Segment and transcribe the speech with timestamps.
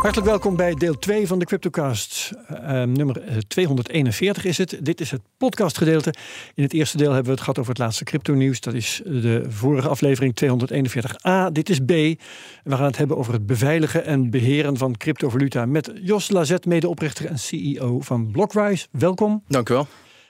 [0.00, 2.32] Hartelijk welkom bij deel 2 van de Cryptocast.
[2.50, 4.78] Uh, nummer 241 is het.
[4.82, 6.14] Dit is het podcastgedeelte.
[6.54, 8.60] In het eerste deel hebben we het gehad over het laatste crypto-nieuws.
[8.60, 11.52] Dat is de vorige aflevering 241a.
[11.52, 11.88] Dit is B.
[11.88, 17.26] We gaan het hebben over het beveiligen en beheren van cryptovaluta met Jos Lazet, medeoprichter
[17.26, 18.86] en CEO van Blockwise.
[18.90, 19.42] Welkom.
[19.48, 19.86] Dank u wel.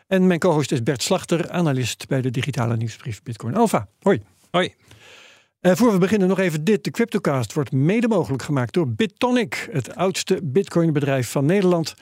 [0.07, 3.89] En mijn co-host is Bert Slachter, analist bij de digitale nieuwsbrief Bitcoin Alpha.
[4.01, 4.23] Hoi.
[4.51, 4.75] Hoi.
[5.61, 6.85] Uh, voor we beginnen nog even dit.
[6.85, 11.95] De Cryptocast wordt mede mogelijk gemaakt door BitTonic, het oudste bitcoinbedrijf van Nederland,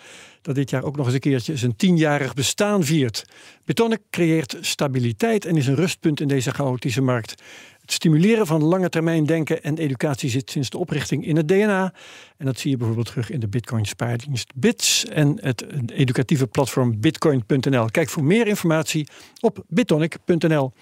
[0.42, 3.24] dat dit jaar ook nog eens een keertje zijn tienjarig bestaan viert.
[3.64, 7.42] BitTonic creëert stabiliteit en is een rustpunt in deze chaotische markt.
[7.80, 11.92] Het stimuleren van lange termijn denken en educatie zit sinds de oprichting in het DNA.
[12.36, 17.00] En dat zie je bijvoorbeeld terug in de Bitcoin spaardienst Bits en het educatieve platform
[17.00, 17.86] bitcoin.nl.
[17.90, 19.08] Kijk voor meer informatie
[19.40, 20.72] op bitonic.nl.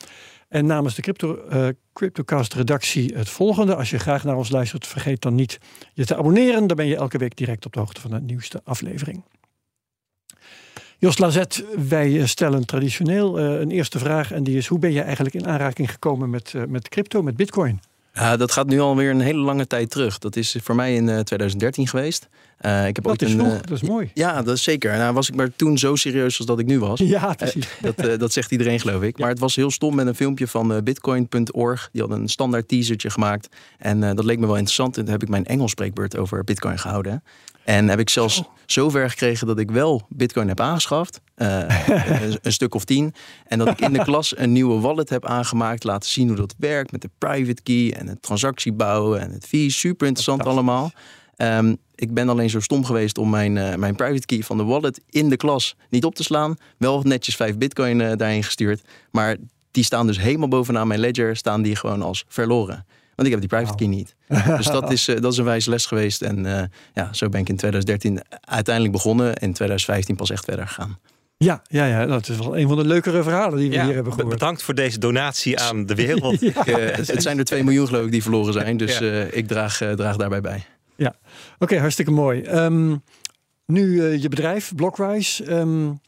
[0.49, 3.75] En namens de Crypto, uh, CryptoCast redactie het volgende.
[3.75, 5.59] Als je graag naar ons luistert, vergeet dan niet
[5.93, 6.67] je te abonneren.
[6.67, 9.25] Dan ben je elke week direct op de hoogte van de nieuwste aflevering.
[10.99, 14.33] Jos Lazet, wij stellen traditioneel uh, een eerste vraag.
[14.33, 17.81] En die is, hoe ben je eigenlijk in aanraking gekomen met, met crypto, met bitcoin?
[18.17, 20.19] Ja, dat gaat nu alweer een hele lange tijd terug.
[20.19, 22.29] Dat is voor mij in 2013 geweest.
[22.61, 24.11] Uh, ik heb dat is een, dat is mooi.
[24.15, 24.97] Ja, dat is zeker.
[24.97, 27.01] Nou was ik maar toen zo serieus als dat ik nu was.
[27.17, 27.69] Ja, precies.
[27.97, 29.17] Dat, dat zegt iedereen, geloof ik.
[29.17, 29.23] Ja.
[29.23, 31.89] Maar het was heel stom met een filmpje van bitcoin.org.
[31.93, 33.49] Die hadden een standaard teasertje gemaakt.
[33.79, 34.97] En dat leek me wel interessant.
[34.97, 37.23] En toen heb ik mijn Engels spreekbeurt over bitcoin gehouden.
[37.67, 38.47] En heb ik zelfs oh.
[38.67, 41.21] zover gekregen dat ik wel bitcoin heb aangeschaft.
[41.35, 43.15] een, een, stuk of tien.
[43.47, 45.85] En dat ik in de klas een nieuwe wallet heb aangemaakt.
[45.85, 49.47] Laten zien hoe dat werkt met de private key en het transactie bouwen en het
[49.47, 49.71] fee.
[49.71, 50.93] Super interessant allemaal.
[51.37, 54.65] Um, ik ben alleen zo stom geweest om mijn, uh, mijn private key van de
[54.65, 56.57] wallet in de klas niet op te slaan.
[56.79, 58.83] Wel netjes 5 bitcoin uh, daarin gestuurd.
[59.11, 59.37] Maar
[59.71, 62.87] die staan dus helemaal bovenaan mijn ledger, staan die gewoon als verloren.
[63.17, 64.15] Want ik heb die private key niet.
[64.57, 66.23] Dus dat is, uh, dat is een wijze les geweest.
[66.23, 69.27] En ja, zo ben ik in 2013 uiteindelijk begonnen.
[69.27, 70.99] En in 2015 pas echt verder gegaan.
[71.39, 73.95] Ja, ja, ja, dat is wel een van de leukere verhalen die we ja, hier
[73.95, 74.33] hebben gehoord.
[74.33, 76.41] Bedankt voor deze donatie aan de wereld.
[76.65, 76.67] ja.
[76.67, 78.77] ik, het zijn er 2 miljoen geloof ik die verloren zijn.
[78.77, 79.23] Dus ja.
[79.23, 80.65] ik draag, draag daarbij bij.
[80.97, 82.43] Ja, oké, okay, hartstikke mooi.
[82.43, 83.03] Um,
[83.67, 85.51] nu uh, je bedrijf, Blockwise.
[85.53, 86.01] Um,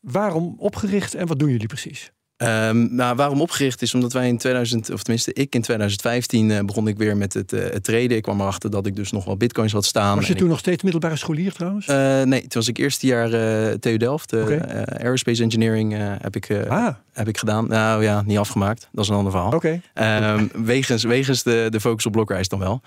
[0.00, 2.12] waarom opgericht en wat doen jullie precies?
[2.42, 6.58] Um, nou, waarom opgericht is omdat wij in 2000, of tenminste ik in 2015 uh,
[6.60, 8.16] begon ik weer met het, uh, het traden.
[8.16, 10.16] Ik kwam erachter dat ik dus nog wel bitcoins had staan.
[10.16, 10.50] Was je toen ik...
[10.50, 11.88] nog steeds middelbare scholier trouwens?
[11.88, 13.30] Uh, nee, toen was ik eerste jaar
[13.78, 14.32] TU Delft.
[14.32, 14.84] Okay.
[14.84, 16.94] aerospace engineering heb, ik, ah.
[17.12, 17.68] Heb ik gedaan.
[17.68, 18.88] Nou ja, niet afgemaakt.
[18.92, 19.52] Dat is een ander verhaal.
[19.52, 19.82] Okay.
[20.34, 22.80] Um, wegens wegens de, de focus op blokreis dan wel.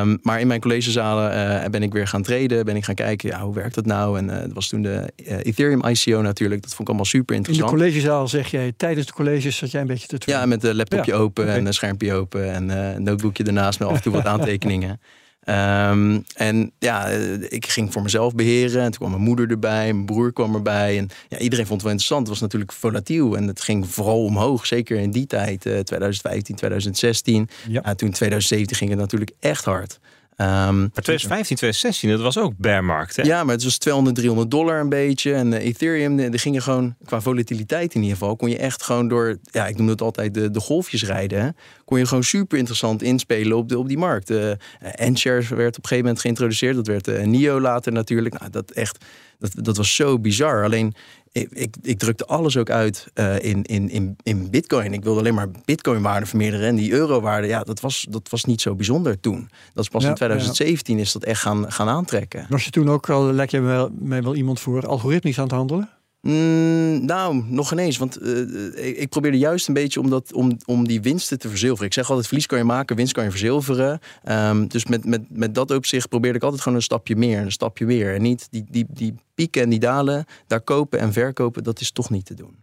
[0.00, 2.64] Um, maar in mijn collegezalen ben ik weer gaan traden.
[2.64, 4.18] Ben ik gaan kijken, ja, hoe werkt dat nou?
[4.18, 6.62] En dat was toen de Ethereum ICO natuurlijk.
[6.62, 7.70] Dat vond ik allemaal super interessant.
[7.70, 10.64] In de collegezaal zeg jij tijdens de colleges zat jij een beetje te Ja, met
[10.64, 11.56] een laptopje ja, open okay.
[11.56, 15.00] en een schermpje open en een notebookje ernaast met af en toe wat aantekeningen.
[15.48, 17.06] Um, en ja,
[17.48, 18.82] ik ging voor mezelf beheren.
[18.82, 20.98] En toen kwam mijn moeder erbij, mijn broer kwam erbij.
[20.98, 22.20] En ja, iedereen vond het wel interessant.
[22.20, 24.66] Het was natuurlijk volatiel en het ging vooral omhoog.
[24.66, 27.48] Zeker in die tijd, uh, 2015, 2016.
[27.68, 27.86] Ja.
[27.86, 29.98] Uh, toen 2017 ging het natuurlijk echt hard.
[30.40, 33.16] Um, maar 2015, 2016, dat was ook bearmarkt.
[33.16, 33.22] Hè?
[33.22, 35.34] Ja, maar het was 200, 300 dollar een beetje.
[35.34, 38.36] En uh, Ethereum, die gingen gewoon qua volatiliteit in ieder geval.
[38.36, 41.42] Kon je echt gewoon door, ja, ik noem het altijd de, de golfjes rijden.
[41.42, 41.48] Hè?
[41.84, 44.30] Kon je gewoon super interessant inspelen op, de, op die markt.
[44.30, 44.50] Uh,
[44.96, 46.74] N-shares werd op een gegeven moment geïntroduceerd.
[46.74, 48.38] Dat werd uh, NIO later natuurlijk.
[48.38, 49.04] Nou, dat echt,
[49.38, 50.64] dat, dat was zo bizar.
[50.64, 50.94] Alleen
[51.32, 54.92] ik, ik, ik, drukte alles ook uit uh, in, in, in, in bitcoin.
[54.92, 56.66] Ik wilde alleen maar bitcoin waarde vermeerderen.
[56.66, 59.50] En die eurowaarde, ja, dat was, dat was niet zo bijzonder toen.
[59.74, 61.02] Dat is pas ja, in 2017 ja.
[61.02, 62.46] is dat echt gaan, gaan aantrekken.
[62.48, 65.88] Was je toen ook al, lek je mij wel iemand voor algoritmisch aan het handelen?
[66.28, 67.96] Mm, nou, nog ineens.
[67.96, 71.48] Want uh, ik, ik, probeerde juist een beetje om, dat, om, om die winsten te
[71.48, 71.86] verzilveren.
[71.86, 74.00] Ik zeg altijd, verlies kan je maken, winst kan je verzilveren.
[74.28, 77.52] Um, dus met, met, met dat opzicht probeerde ik altijd gewoon een stapje meer, een
[77.52, 78.14] stapje weer.
[78.14, 81.90] En niet die, die, die pieken en die dalen, daar kopen en verkopen, dat is
[81.90, 82.56] toch niet te doen.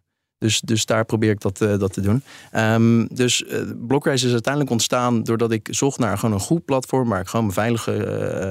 [0.45, 2.23] Dus, dus daar probeer ik dat, uh, dat te doen.
[2.56, 7.09] Um, dus uh, Blockrise is uiteindelijk ontstaan doordat ik zocht naar gewoon een goed platform
[7.09, 7.94] waar ik gewoon mijn veilige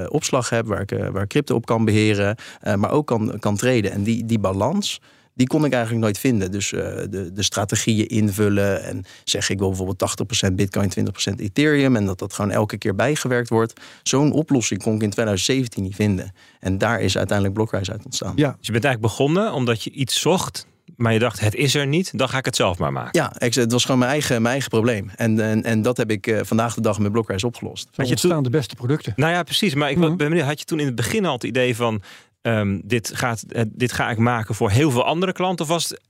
[0.02, 2.36] uh, opslag heb, waar ik, waar crypto op kan beheren,
[2.76, 3.58] maar ook kan, kan.
[3.58, 5.00] En die, die balans,
[5.34, 6.50] die kon ik eigenlijk nooit vinden.
[6.50, 10.92] Dus de, de strategieën invullen en zeg ik wil bijvoorbeeld 80% Bitcoin,
[11.34, 13.80] 20% Ethereum en dat dat gewoon elke keer bijgewerkt wordt.
[14.02, 16.32] Zo'n oplossing kon ik in 2017 niet vinden.
[16.60, 18.32] En daar is uiteindelijk Blockrise uit ontstaan.
[18.36, 18.56] Ja.
[18.58, 20.66] Dus je bent eigenlijk begonnen omdat je iets zocht
[20.96, 23.20] maar je dacht, het is er niet, dan ga ik het zelf maar maken.
[23.20, 25.10] Ja, het was gewoon mijn eigen, mijn eigen probleem.
[25.16, 27.88] En, en, en dat heb ik uh, vandaag de dag met Blockrise opgelost.
[27.94, 29.12] Want je staan de beste producten.
[29.16, 29.74] Nou ja, precies.
[29.74, 32.02] Maar ik ben benieuwd, had je toen in het begin al het idee van...
[32.44, 35.64] ehm, dit, gaat, eh, dit ga ik maken voor heel veel andere klanten?
[35.64, 36.00] Of was het,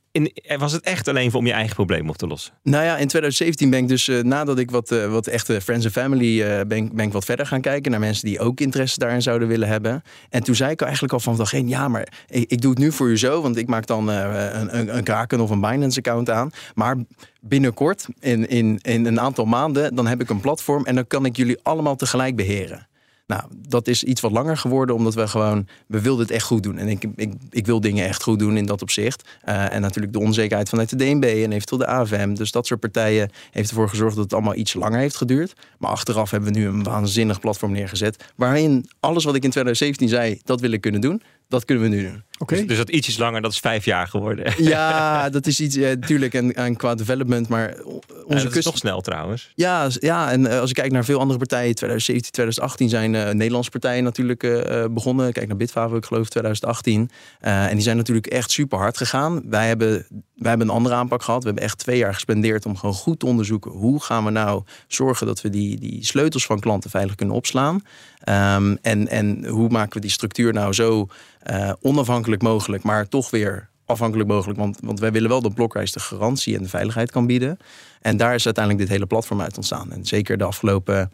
[0.47, 2.53] eh, was het echt alleen om je eigen probleem op te lossen?
[2.63, 5.91] Nou ja, in 2017 ben ik dus eh, nadat ik wat, wat echte friends en
[5.91, 9.49] family ben, ben ik wat verder gaan kijken naar mensen die ook interesse daarin zouden
[9.49, 10.03] willen hebben.
[10.31, 12.81] En toen zei ik eigenlijk al van dag één, ja, maar ik, ik doe het
[12.81, 15.99] nu voor u zo, want ik maak dan een, een, een Kraken of een Binance
[15.99, 16.51] account aan.
[16.75, 16.97] Maar
[17.41, 21.25] binnenkort, in, in, in een aantal maanden, dan heb ik een platform en dan kan
[21.25, 22.87] ik jullie allemaal tegelijk beheren.
[23.27, 26.63] Nou, dat is iets wat langer geworden, omdat we gewoon, we wilden het echt goed
[26.63, 26.79] doen.
[26.79, 29.29] En ik, ik, ik wil dingen echt goed doen in dat opzicht.
[29.49, 32.35] Uh, en natuurlijk de onzekerheid vanuit de DNB en eventueel de AFM.
[32.35, 35.53] Dus dat soort partijen heeft ervoor gezorgd dat het allemaal iets langer heeft geduurd.
[35.79, 38.33] Maar achteraf hebben we nu een waanzinnig platform neergezet.
[38.37, 42.03] Waarin alles wat ik in 2017 zei, dat willen kunnen doen dat kunnen we nu
[42.03, 42.23] doen.
[42.39, 42.55] Oké.
[42.55, 44.53] Dus, dus, dat ietsjes langer, dat is vijf jaar geworden.
[44.65, 47.77] Ja, dat is iets, natuurlijk, en, en qua development, maar
[48.27, 49.53] onze ja, is toch snel trouwens.
[49.55, 53.31] Ja, ja, en eh, als ik kijk naar veel andere partijen, 2017, 2018 zijn uh,
[53.31, 55.33] Nederlandse partijen natuurlijk uh, begonnen.
[55.33, 57.11] Kijk naar Bitfavo, ik geloof 2018.
[57.41, 59.43] en die zijn natuurlijk echt super hard gegaan.
[59.45, 61.41] Wij hebben, wij hebben een andere aanpak gehad.
[61.41, 64.63] We hebben echt twee jaar gespendeerd om gewoon goed te onderzoeken hoe gaan we nou
[64.89, 67.83] zorgen dat we die, die sleutels van klanten veilig kunnen opslaan.
[68.29, 71.09] Um, en, en hoe maken we die structuur nou zo
[71.51, 74.59] uh, onafhankelijk mogelijk, maar toch weer afhankelijk mogelijk.
[74.59, 77.59] Want, want wij willen wel dat Blokreis de garantie en de veiligheid kan bieden.
[78.01, 79.93] En daar is uiteindelijk dit hele platform uit ontstaan.
[79.93, 81.13] En zeker de afgelopen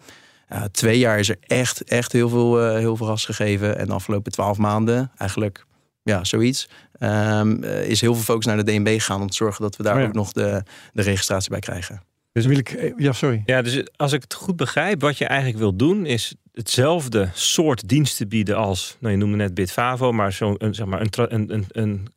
[0.53, 3.79] uh, twee jaar is er echt, echt heel veel, uh, heel veel gas gegeven.
[3.79, 5.67] En de afgelopen twaalf maanden eigenlijk
[6.03, 6.69] ja, zoiets.
[7.01, 9.95] Um, is heel veel focus naar de DNB gegaan om te zorgen dat we daar
[9.95, 10.07] oh ja.
[10.07, 10.63] ook nog de,
[10.93, 12.03] de registratie bij krijgen.
[12.33, 13.43] Dus wil ik, ja, sorry.
[13.47, 17.89] Ja, dus als ik het goed begrijp, wat je eigenlijk wil doen, is hetzelfde soort
[17.89, 21.65] diensten bieden als, nou, je noemde net Bitfavo, maar zo'n zeg maar een, een, een,
[21.69, 22.09] een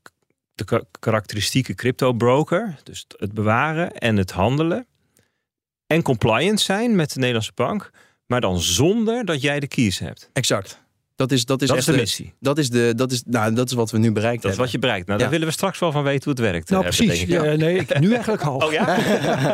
[0.56, 4.88] de karakteristieke crypto broker, dus het bewaren en het handelen
[5.88, 7.92] en compliant zijn met de Nederlandse bank,
[8.26, 10.30] maar dan zonder dat jij de keys hebt.
[10.34, 10.83] Exact.
[11.16, 12.34] Dat is, dat is, dat echt is de missie.
[12.40, 14.52] Dat is, de, dat, is, nou, dat is wat we nu bereikt dat hebben.
[14.52, 15.08] is wat je bereikt.
[15.08, 16.70] Nou, daar willen we straks wel van weten hoe het werkt.
[16.70, 17.22] Nou, eh, precies.
[17.22, 17.28] ik.
[17.28, 18.56] Ja, nee, ik, nu eigenlijk al.
[18.56, 18.98] Oh ja?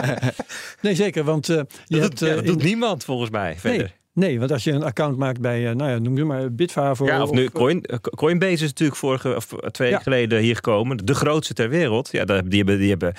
[0.81, 1.23] nee, zeker.
[1.23, 3.79] Want uh, je dat, hebt, doet, ja, uh, dat doet niemand volgens mij verder.
[3.79, 3.97] Nee.
[4.13, 7.06] Nee, want als je een account maakt bij, uh, nou ja, noem je maar Bitfavo.
[7.06, 7.85] Ja, of, nu Coin,
[8.15, 10.97] Coinbase is natuurlijk vorige of twee jaar geleden hier gekomen.
[10.97, 12.09] De grootste ter wereld.
[12.12, 13.13] Ja, die hebben, die hebben,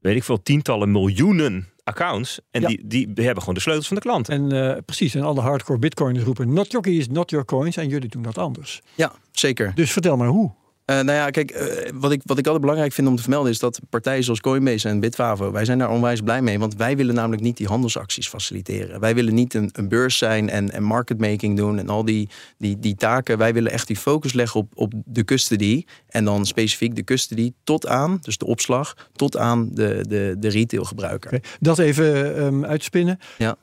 [0.00, 2.40] weet ik veel, tientallen miljoenen accounts.
[2.50, 2.68] En ja.
[2.68, 4.28] die, die hebben gewoon de sleutels van de klant.
[4.28, 6.52] En uh, precies, en alle hardcore bitcoiners roepen...
[6.52, 7.76] not your keys, not your coins.
[7.76, 8.82] En jullie doen dat anders.
[8.94, 9.72] Ja, zeker.
[9.74, 10.52] Dus vertel maar hoe.
[10.90, 13.50] Uh, nou ja, kijk, uh, wat, ik, wat ik altijd belangrijk vind om te vermelden
[13.50, 16.96] is dat partijen zoals Coinbase en Bitfavo, wij zijn daar onwijs blij mee, want wij
[16.96, 19.00] willen namelijk niet die handelsacties faciliteren.
[19.00, 22.28] Wij willen niet een, een beurs zijn en, en marketmaking doen en al die,
[22.58, 23.38] die, die taken.
[23.38, 27.52] Wij willen echt die focus leggen op, op de custody en dan specifiek de custody
[27.64, 31.34] tot aan, dus de opslag, tot aan de, de, de retailgebruiker.
[31.34, 31.50] Okay.
[31.60, 33.18] Dat even um, uitspinnen.
[33.38, 33.56] Ja.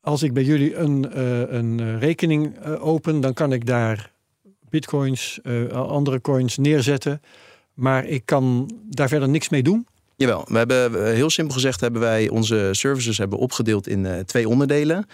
[0.00, 4.12] Als ik bij jullie een, uh, een rekening open, dan kan ik daar
[4.70, 7.22] bitcoins, uh, andere coins neerzetten.
[7.74, 9.86] Maar ik kan daar verder niks mee doen.
[10.16, 14.48] Jawel, we hebben heel simpel gezegd hebben wij onze services hebben opgedeeld in uh, twee
[14.48, 15.06] onderdelen.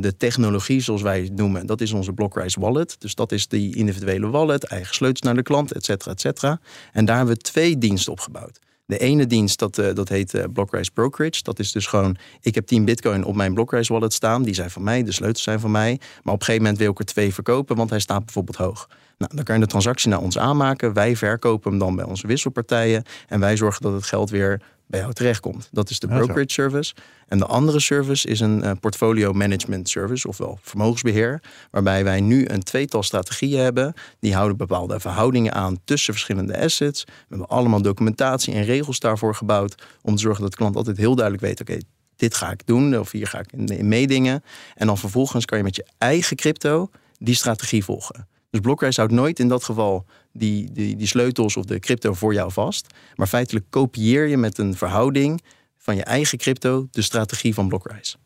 [0.00, 2.96] De technologie, zoals wij het noemen, dat is onze Blockrise wallet.
[2.98, 6.60] Dus dat is die individuele wallet, eigen sleutels naar de klant, et cetera, et cetera.
[6.92, 8.58] En daar hebben we twee diensten opgebouwd.
[8.86, 11.42] De ene dienst, dat, dat heet uh, Blockrise Brokerage.
[11.42, 14.42] Dat is dus gewoon, ik heb 10 bitcoin op mijn Blockrise wallet staan.
[14.42, 16.00] Die zijn van mij, de sleutels zijn van mij.
[16.22, 18.88] Maar op een gegeven moment wil ik er twee verkopen, want hij staat bijvoorbeeld hoog.
[19.18, 20.92] Nou, dan kan je de transactie naar ons aanmaken.
[20.92, 23.02] Wij verkopen hem dan bij onze wisselpartijen.
[23.28, 25.68] En wij zorgen dat het geld weer bij jou terechtkomt.
[25.72, 26.94] Dat is de brokerage service.
[27.28, 31.42] En de andere service is een uh, portfolio management service, ofwel vermogensbeheer.
[31.70, 33.94] Waarbij wij nu een tweetal strategieën hebben.
[34.20, 37.04] Die houden bepaalde verhoudingen aan tussen verschillende assets.
[37.04, 39.82] We hebben allemaal documentatie en regels daarvoor gebouwd.
[40.02, 41.78] Om te zorgen dat de klant altijd heel duidelijk weet: oké,
[42.16, 44.42] dit ga ik doen of hier ga ik in, in meedingen.
[44.74, 48.28] En dan vervolgens kan je met je eigen crypto die strategie volgen.
[48.54, 52.34] Dus Blockrise houdt nooit in dat geval die, die, die sleutels of de crypto voor
[52.34, 52.86] jou vast.
[53.14, 55.42] Maar feitelijk kopieer je met een verhouding
[55.78, 58.16] van je eigen crypto de strategie van Blockrise.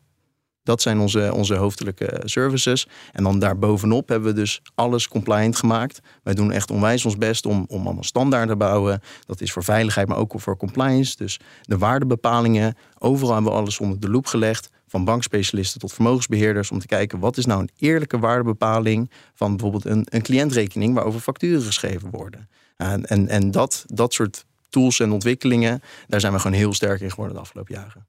[0.69, 2.87] Dat zijn onze, onze hoofdelijke services.
[3.11, 5.99] En dan daarbovenop hebben we dus alles compliant gemaakt.
[6.23, 9.01] Wij doen echt onwijs ons best om, om allemaal standaarden te bouwen.
[9.25, 11.17] Dat is voor veiligheid, maar ook voor compliance.
[11.17, 16.71] Dus de waardebepalingen, overal hebben we alles onder de loep gelegd van bankspecialisten tot vermogensbeheerders
[16.71, 21.19] om te kijken wat is nou een eerlijke waardebepaling van bijvoorbeeld een, een cliëntrekening waarover
[21.19, 22.49] facturen geschreven worden.
[22.77, 27.01] En, en, en dat, dat soort tools en ontwikkelingen, daar zijn we gewoon heel sterk
[27.01, 28.07] in geworden de afgelopen jaren.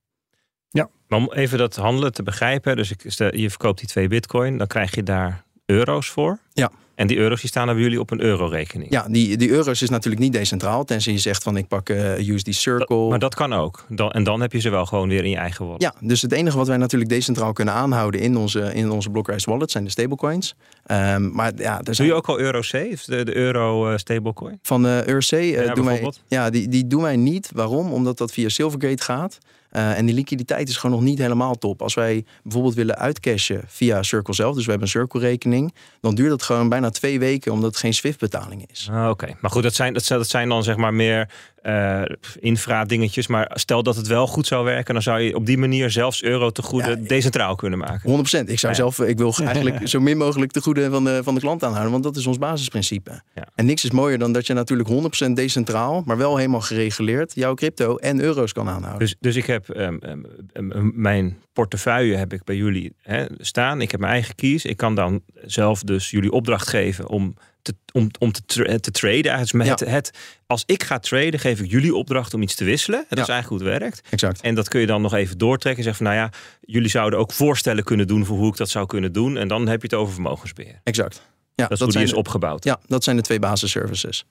[0.70, 3.02] Ja, maar om even dat handelen te begrijpen, dus ik,
[3.34, 6.38] je verkoopt die twee bitcoin, dan krijg je daar euro's voor.
[6.52, 6.70] Ja.
[6.94, 8.90] En die euro's die staan dan bij jullie op een eurorekening.
[8.90, 10.84] Ja, die, die euro's is natuurlijk niet decentraal.
[10.84, 13.08] Tenzij je zegt van ik pak uh, USD Circle.
[13.08, 13.84] maar dat kan ook.
[13.88, 15.82] Dan, en dan heb je ze wel gewoon weer in je eigen wallet.
[15.82, 19.50] Ja, dus het enige wat wij natuurlijk decentraal kunnen aanhouden in onze, in onze Blockrise
[19.50, 20.54] wallet zijn de stablecoins.
[20.86, 22.08] Um, maar ja, er Doe zijn...
[22.08, 24.58] je ook al Euro C, de, de euro uh, stablecoin?
[24.62, 27.50] Van uh, EuroC uh, Ja, doen wij, ja, die, die doen wij niet.
[27.54, 27.92] Waarom?
[27.92, 29.38] Omdat dat via Silvergate gaat.
[29.72, 31.82] Uh, en die liquiditeit is gewoon nog niet helemaal top.
[31.82, 36.30] Als wij bijvoorbeeld willen uitcashen via Circle zelf, dus we hebben een Circle-rekening, dan duurt
[36.30, 38.88] dat gewoon bijna twee weken omdat het geen SWIFT-betaling is.
[38.92, 41.28] Ah, Oké, maar goed, dat, zijn- dat zijn dan zeg maar meer
[41.62, 42.02] eh
[42.38, 43.26] infra-dingetjes.
[43.26, 46.22] Maar stel dat het wel goed zou werken, dan zou je op die manier zelfs
[46.22, 48.10] euro te goede Ja, decentraal kunnen maken.
[48.10, 48.50] 100%.
[48.50, 48.78] Ik zou Ja.
[48.78, 51.90] zelf, ik wil eigenlijk zo min mogelijk de goede van de, van de klant aanhouden,
[51.92, 53.22] want dat is ons basisprincipe.
[53.34, 53.46] Ja.
[53.54, 54.88] En niks is mooier dan dat je natuurlijk
[55.28, 58.98] 100% decentraal, maar wel helemaal gereguleerd, jouw crypto en euro's kan aanhouden.
[58.98, 60.20] Dus, dus ik heb ehm, ehm,
[60.52, 63.80] ehm, mijn portefeuille heb ik bij jullie hè, staan.
[63.80, 64.64] Ik heb mijn eigen keys.
[64.64, 68.90] Ik kan dan zelf dus jullie opdracht geven om te, om, om te, tra- te
[68.90, 69.30] traden.
[69.32, 69.70] Eigenlijk Ja.
[69.70, 73.04] het, het, als ik ga traden, geef ik jullie opdracht om iets te wisselen.
[73.08, 73.24] Dat Ja.
[73.24, 74.02] is eigenlijk hoe het werkt.
[74.10, 74.40] exact.
[74.40, 75.84] En dat kun je dan nog even doortrekken.
[75.84, 78.86] Zeggen van, nou ja, jullie zouden ook voorstellen kunnen doen voor hoe ik dat zou
[78.86, 79.36] kunnen doen.
[79.36, 80.80] En dan heb je het over vermogensbeheer.
[80.84, 81.14] Exact.
[81.54, 82.64] Ja, Dat is hoe die zijn is de- opgebouwd.
[82.64, 84.24] Ja, dat zijn de twee basisservices.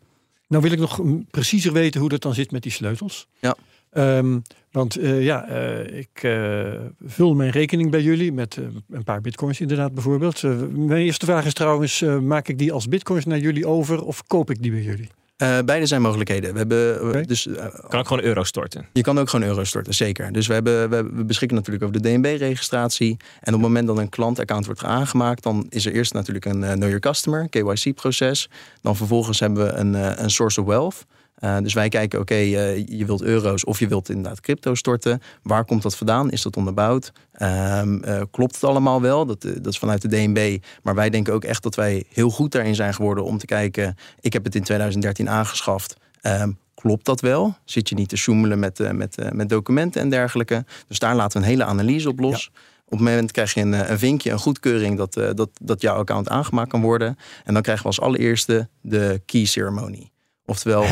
[0.47, 3.27] Nou wil ik nog preciezer weten hoe dat dan zit met die sleutels.
[3.39, 3.55] Ja.
[3.91, 4.39] Ehm,
[4.71, 6.73] want eh, ja, eh, ik eh,
[7.05, 8.57] vul mijn rekening bij jullie met
[8.89, 10.41] een paar bitcoins inderdaad bijvoorbeeld.
[10.71, 14.23] Mijn eerste vraag is trouwens, eh, maak ik die als bitcoins naar jullie over of
[14.27, 15.09] koop ik die bij jullie?
[15.39, 16.51] Eh, beide zijn mogelijkheden.
[16.51, 17.47] We hebben, dus,
[17.87, 18.85] Kan ik gewoon euro storten.
[18.93, 20.31] je kan ook gewoon euro storten, zeker.
[20.31, 23.17] Dus we, hebben, we, beschikken natuurlijk over de DNB-registratie.
[23.39, 26.63] En op het moment dat een klantaccount wordt aangemaakt, dan is er eerst natuurlijk een
[26.63, 28.49] eh, Know Your Customer, KYC-proces.
[28.81, 31.05] Dan vervolgens hebben we een, eh, een Source of Wealth.
[31.39, 35.21] Eh, dus wij kijken, oké, eh, je wilt euro's of je wilt inderdaad crypto storten.
[35.43, 36.31] Waar komt dat vandaan?
[36.31, 37.11] Is dat onderbouwd?
[37.31, 39.25] Ehm, eh, klopt het allemaal wel?
[39.25, 40.57] Dat, dat is vanuit de DNB.
[40.83, 43.95] Maar wij denken ook echt dat wij heel goed daarin zijn geworden om te kijken.
[44.19, 45.95] Ik heb het in 2013 aangeschaft.
[46.21, 47.55] Ehm, klopt dat wel?
[47.65, 50.65] Zit je niet te sjoemelen met, met, met documenten en dergelijke?
[50.87, 52.51] Dus daar laten we een hele analyse op los.
[52.85, 56.29] Op het moment krijg je een, een vinkje, een goedkeuring dat, dat, dat jouw account
[56.29, 57.17] aangemaakt kan worden.
[57.43, 60.11] En dan krijgen we als allereerste de key ceremony.
[60.49, 60.81] Oftewel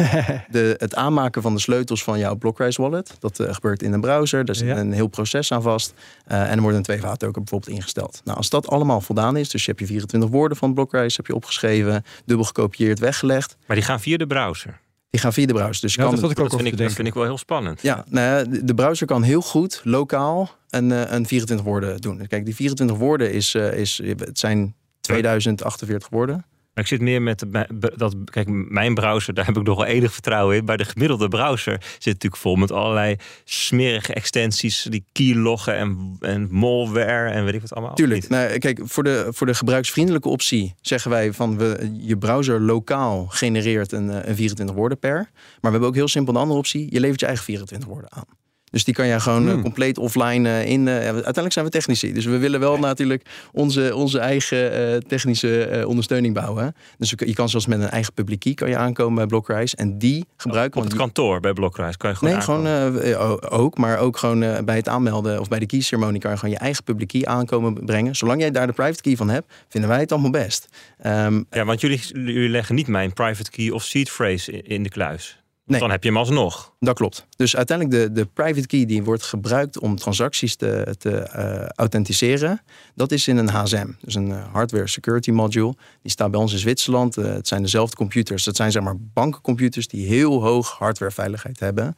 [0.52, 3.16] de, het aanmaken van de sleutels van jouw Blockrise wallet.
[3.20, 4.46] Dat eh, gebeurt in een browser.
[4.46, 4.78] Daar zit Ja.
[4.78, 5.94] een heel proces aan vast.
[6.26, 8.22] Eh, en er wordt een twee-vaartoken bijvoorbeeld ingesteld.
[8.24, 11.28] Nou, als dat allemaal voldaan is, dus je hebt je 24 woorden van Blockrise heb
[11.28, 13.56] je opgeschreven, dubbel gekopieerd, weggelegd.
[13.68, 14.80] Maar die gaan via de browser.
[15.10, 15.82] Die gaan via de browser.
[15.82, 16.96] Dus Ja, kan dat ik ook Dat vind ik, te dat denken.
[16.96, 17.82] vind ik wel heel spannend.
[17.82, 22.02] ja, nou ja, de- de browser kan heel goed lokaal een, eh, een 24 woorden
[22.02, 22.28] doen.
[22.28, 26.46] Kijk, die 24 woorden is, eh, is het zijn 2048 woorden.
[26.78, 28.16] Maar ik zit meer met de, dat.
[28.26, 30.66] Kijk, mijn browser, daar heb ik nog wel enig vertrouwen in.
[30.66, 34.88] Maar de gemiddelde browser zit natuurlijk vol met allerlei smerige extensies.
[34.90, 37.96] Die keyloggen en, en malware en weet ik wat allemaal.
[37.96, 38.30] Tuurlijk.
[38.30, 43.26] Nou, kijk, voor de, voor de gebruiksvriendelijke optie zeggen wij van we, je browser lokaal
[43.30, 45.16] genereert een, eh, een 24 woorden per.
[45.16, 45.30] Maar
[45.62, 46.88] we hebben ook heel simpel een andere optie.
[46.90, 48.37] Je levert je eigen 24 woorden aan.
[48.72, 49.62] Dus die kan je gewoon eh, Hmm.
[49.62, 50.88] compleet offline eh, in.
[50.88, 52.14] eh, uiteindelijk zijn we technici.
[52.14, 56.76] Dus we willen wel natuurlijk onze, onze eigen technische ondersteuning bouwen.
[56.98, 59.76] Dus je kan zelfs met een eigen public key kan je aankomen bij Blockrise.
[59.76, 60.90] En die gebruiken Op we.
[60.94, 63.52] het kantoor bij Blockrise kan je gewoon Nee, gewoon aankomen.
[63.52, 63.78] ook.
[63.78, 66.84] Maar ook gewoon bij het aanmelden of bij de key-ceremonie kan je gewoon je eigen
[66.84, 68.16] public key aankomen brengen.
[68.16, 70.68] Zolang jij daar de private key van hebt, vinden wij het allemaal best.
[70.98, 74.90] Ehm, Ja, want jullie, jullie leggen niet mijn private key of seed phrase in de
[74.90, 75.42] kluis.
[75.68, 75.80] Nee.
[75.80, 76.74] Dan heb je hem alsnog.
[76.80, 77.26] dat klopt.
[77.36, 82.62] Dus uiteindelijk de, de private key die wordt gebruikt om transacties te, te eh, authenticeren,
[82.96, 83.88] dat is in een HSM.
[84.02, 85.76] Dus een eh, hardware security module.
[86.02, 87.18] Die staat bij ons in Zwitserland.
[87.18, 88.44] Eh, het zijn dezelfde computers.
[88.44, 91.98] Dat zijn zeg maar bankencomputers die heel hoog hardwareveiligheid hebben.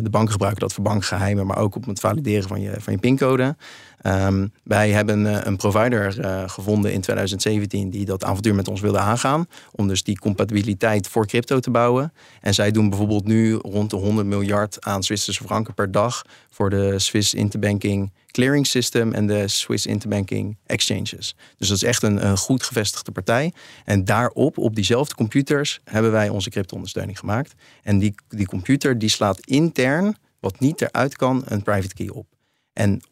[0.00, 2.98] De banken gebruiken dat voor bankgeheimen, maar ook om het valideren van je, van je
[2.98, 3.56] pincode.
[4.00, 8.80] Ehm, wij hebben eh, een provider eh, gevonden in 2017 die dat avontuur met ons
[8.80, 9.46] wilde aangaan.
[9.72, 12.12] Om dus die compatibiliteit voor crypto te bouwen.
[12.40, 16.70] En zij doen bijvoorbeeld nu rond de 100 miljard aan Zwitserse franken per dag voor
[16.70, 21.36] de Swiss Interbanking Clearing System en de Swiss Interbanking Exchanges.
[21.56, 23.52] Dus dat is echt een, een goed gevestigde partij.
[23.84, 27.54] En daarop, op diezelfde computers, hebben wij onze crypto-ondersteuning gemaakt.
[27.82, 32.26] En die, die computer die slaat intern, wat niet eruit kan, een private key op.
[32.72, 33.02] En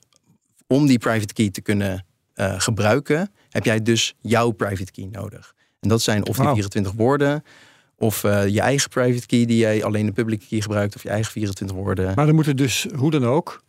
[0.73, 5.55] om die private key te kunnen eh, gebruiken, heb jij dus jouw private key nodig.
[5.81, 6.55] En dat zijn of die Wauw.
[6.55, 7.45] 24 woorden,
[7.97, 11.09] of eh, je eigen private key die jij alleen de public key gebruikt, of je
[11.09, 12.12] eigen 24 woorden.
[12.14, 13.62] Maar dan moet het dus, hoe dan ook,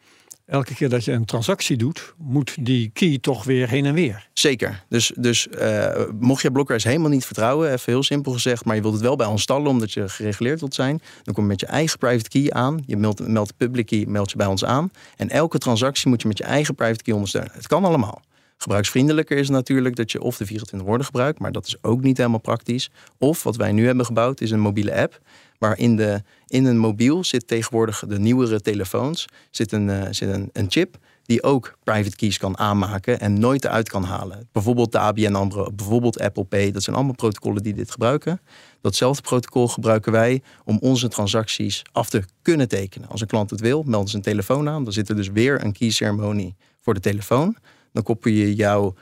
[0.45, 4.29] elke keer dat je een transactie doet, moet die key toch weer heen en weer.
[4.33, 4.83] Zeker.
[4.89, 8.81] Dus, dus eh, mocht je Blockrise helemaal niet vertrouwen, even heel simpel gezegd, maar je
[8.81, 11.59] wilt het wel bij ons stallen omdat je gereguleerd wilt zijn, dan kom je met
[11.59, 12.83] je eigen private key aan.
[12.85, 14.91] Je meldt, meldt de public key, meld je bij ons aan.
[15.17, 17.51] En elke transactie moet je met je eigen private key ondersteunen.
[17.53, 18.21] Het kan allemaal.
[18.57, 22.17] Gebruiksvriendelijker is natuurlijk dat je of de 24 woorden gebruikt, maar dat is ook niet
[22.17, 22.89] helemaal praktisch.
[23.17, 25.19] Of wat wij nu hebben gebouwd is een mobiele app,
[25.63, 30.29] waar in, de, in een mobiel zit tegenwoordig de nieuwere telefoons, zit een, uh, zit
[30.29, 34.47] een, een chip die ook private keys kan aanmaken en nooit eruit kan halen.
[34.51, 36.71] Bijvoorbeeld de ABN AMRO, bijvoorbeeld Apple Pay.
[36.71, 38.41] Dat zijn allemaal protocollen die dit gebruiken.
[38.81, 43.09] Datzelfde protocol gebruiken wij om onze transacties af te kunnen tekenen.
[43.09, 44.83] Als een klant het wil, melden ze een telefoon aan.
[44.83, 47.57] Dan zit er dus weer een key ceremonie voor de telefoon.
[47.91, 48.93] Dan koppel je jouw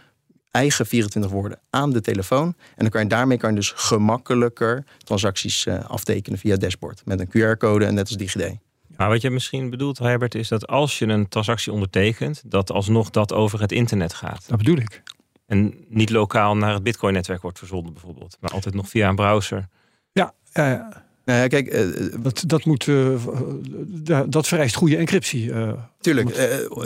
[0.52, 2.48] eigen 24 woorden aan de telefoon.
[2.48, 7.02] En dan kan je, daarmee kan je dus gemakkelijker transacties uh, aftekenen via dashboard.
[7.06, 8.58] Met een QR-code en net als DigiD.
[8.98, 13.10] Maar wat je misschien bedoelt, Herbert, is dat als je een transactie ondertekent, dat alsnog
[13.10, 14.46] dat over het internet gaat.
[14.48, 15.04] Dat bedoel ik.
[15.46, 19.68] En niet lokaal naar het Bitcoin-netwerk wordt verzonden, bijvoorbeeld, maar altijd nog via een browser.
[20.12, 21.06] Ja, ja.
[21.26, 23.20] Nou ja, kijk, uh, dat, dat, moet, uh,
[24.28, 25.46] dat vereist goede encryptie.
[25.46, 26.38] Uh, tuurlijk.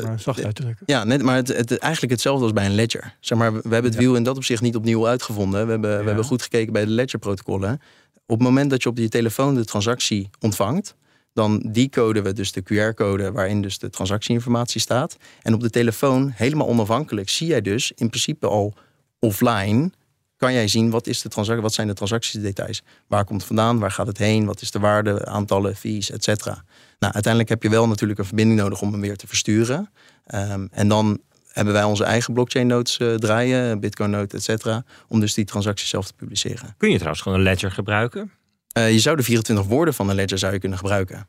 [0.03, 0.41] Maar zacht.
[0.85, 3.15] Ja, net, maar het, het, eigenlijk hetzelfde als bij een ledger.
[3.19, 3.99] Zeg maar, we hebben het ja.
[3.99, 5.65] wiel in dat opzicht niet opnieuw uitgevonden.
[5.65, 5.99] We hebben, ja.
[5.99, 7.81] we hebben goed gekeken bij de ledger-protocollen.
[8.27, 10.95] Op het moment dat je op je telefoon de transactie ontvangt,
[11.33, 15.17] dan decoden we dus de QR-code waarin dus de transactieinformatie staat.
[15.41, 18.73] En op de telefoon, helemaal onafhankelijk, zie jij dus in principe al
[19.19, 19.91] offline
[20.37, 22.81] kan jij zien wat, is de transactie, wat zijn de transactiedetails.
[23.07, 26.23] Waar komt het vandaan, waar gaat het heen, wat is de waarde, aantallen, fees, et
[26.23, 26.63] cetera.
[26.99, 29.89] Nou, uiteindelijk heb je wel natuurlijk een verbinding nodig om hem weer te versturen.
[30.35, 31.19] Um, en dan
[31.51, 35.45] hebben wij onze eigen blockchain nodes uh, draaien, Bitcoin node, et cetera, om dus die
[35.45, 36.75] transacties zelf te publiceren.
[36.77, 38.31] Kun je trouwens gewoon een ledger gebruiken?
[38.77, 41.27] Uh, je zou de 24 woorden van een ledger zou je kunnen gebruiken.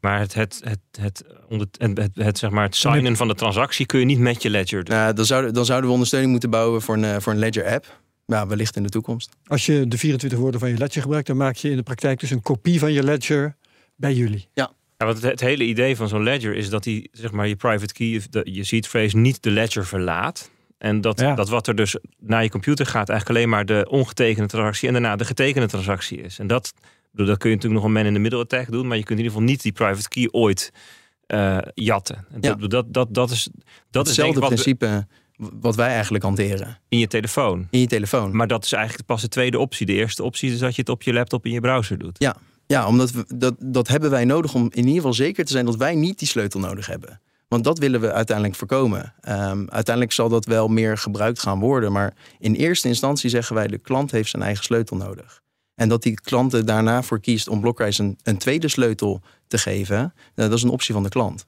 [0.00, 3.34] Maar het, het, het, het, onder, het, het, het, zeg maar het signen van de
[3.34, 4.96] transactie kun je niet met je ledger doen.
[4.96, 8.00] Uh, dan, zouden, dan zouden we ondersteuning moeten bouwen voor een, voor een ledger app.
[8.26, 9.36] Ja, wellicht in de toekomst.
[9.46, 12.20] Als je de 24 woorden van je ledger gebruikt, dan maak je in de praktijk
[12.20, 13.56] dus een kopie van je ledger
[13.96, 14.48] bij jullie.
[14.52, 14.72] Ja.
[15.00, 17.56] Ja, want het, het hele idee van zo'n ledger is dat die, zeg maar, je
[17.56, 20.50] private key, de, je seed phrase, niet de ledger verlaat.
[20.78, 21.34] En dat, ja.
[21.34, 24.92] dat wat er dus naar je computer gaat, eigenlijk alleen maar de ongetekende transactie en
[24.92, 26.38] daarna de getekende transactie is.
[26.38, 26.72] En dat,
[27.10, 29.02] bedoel, dat kun je natuurlijk nog een man in de middle attack doen, maar je
[29.04, 30.72] kunt in ieder geval niet die private key ooit
[31.28, 32.16] uh, jatten.
[32.30, 32.54] En Ja.
[32.54, 33.48] dat, dat, dat, dat is,
[33.90, 35.06] dat is Hetzelfde ik wat we- principe
[35.60, 37.66] wat wij eigenlijk hanteren in je telefoon.
[37.70, 38.36] in je telefoon.
[38.36, 39.86] Maar dat is eigenlijk pas de tweede optie.
[39.86, 42.26] De eerste optie is dat je het op je laptop in je browser doet.
[42.66, 45.64] Ja, omdat we, dat, dat hebben wij nodig om in ieder geval zeker te zijn
[45.64, 47.20] dat wij niet die sleutel nodig hebben.
[47.48, 49.14] Want dat willen we uiteindelijk voorkomen.
[49.20, 51.92] Ehm, uiteindelijk zal dat wel meer gebruikt gaan worden.
[51.92, 55.40] Maar in eerste instantie zeggen wij: de klant heeft zijn eigen sleutel nodig.
[55.80, 59.58] En dat die klant er daarna voor kiest om Blockrise een, een tweede sleutel te
[59.58, 59.96] geven,
[60.34, 61.46] nou, dat is een optie van de klant.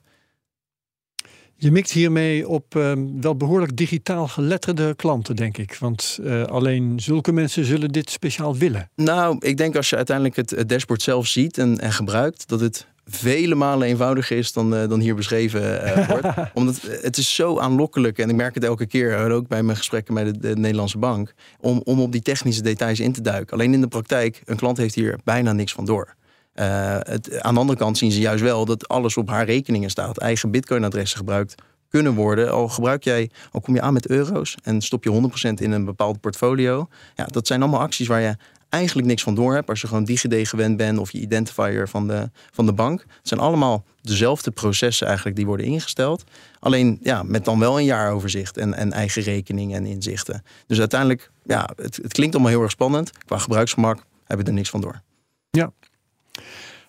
[1.55, 5.77] Je mikt hiermee op ehm, wel behoorlijk digitaal geletterde klanten, denk ik.
[5.79, 8.89] Want eh, alleen zulke mensen zullen dit speciaal willen.
[8.95, 12.59] Nou, ik denk als je uiteindelijk het, het dashboard zelf ziet en, en gebruikt, dat
[12.59, 16.27] het vele malen eenvoudiger is dan, eh, dan hier beschreven eh, wordt.
[16.53, 20.13] Omdat het is zo aanlokkelijk, en ik merk het elke keer, ook bij mijn gesprekken
[20.13, 23.53] met de, de Nederlandse bank, om, om op die technische details in te duiken.
[23.53, 26.15] Alleen in de praktijk, een klant heeft hier bijna niks van door.
[26.53, 29.89] Eh, het, aan de andere kant zien ze juist wel dat alles op haar rekeningen
[29.89, 30.17] staat.
[30.17, 31.55] Eigen bitcoin-adressen gebruikt
[31.89, 32.51] kunnen worden.
[32.51, 35.85] Al gebruik jij, al kom je aan met euro's en stop je 100% in een
[35.85, 36.87] bepaald portfolio.
[37.15, 38.35] Ja, dat zijn allemaal acties waar je
[38.73, 39.69] eigenlijk niks van door hebt.
[39.69, 42.99] Als je gewoon DigiD gewend bent of je identifier van de, van de bank.
[42.99, 46.23] Het zijn allemaal dezelfde processen eigenlijk die worden ingesteld.
[46.59, 50.43] Alleen ja, met dan wel een jaaroverzicht en, en eigen rekening en inzichten.
[50.67, 53.11] Dus uiteindelijk, ja, het, het klinkt allemaal heel erg spannend.
[53.25, 55.01] Qua gebruiksgemak heb je er niks van door.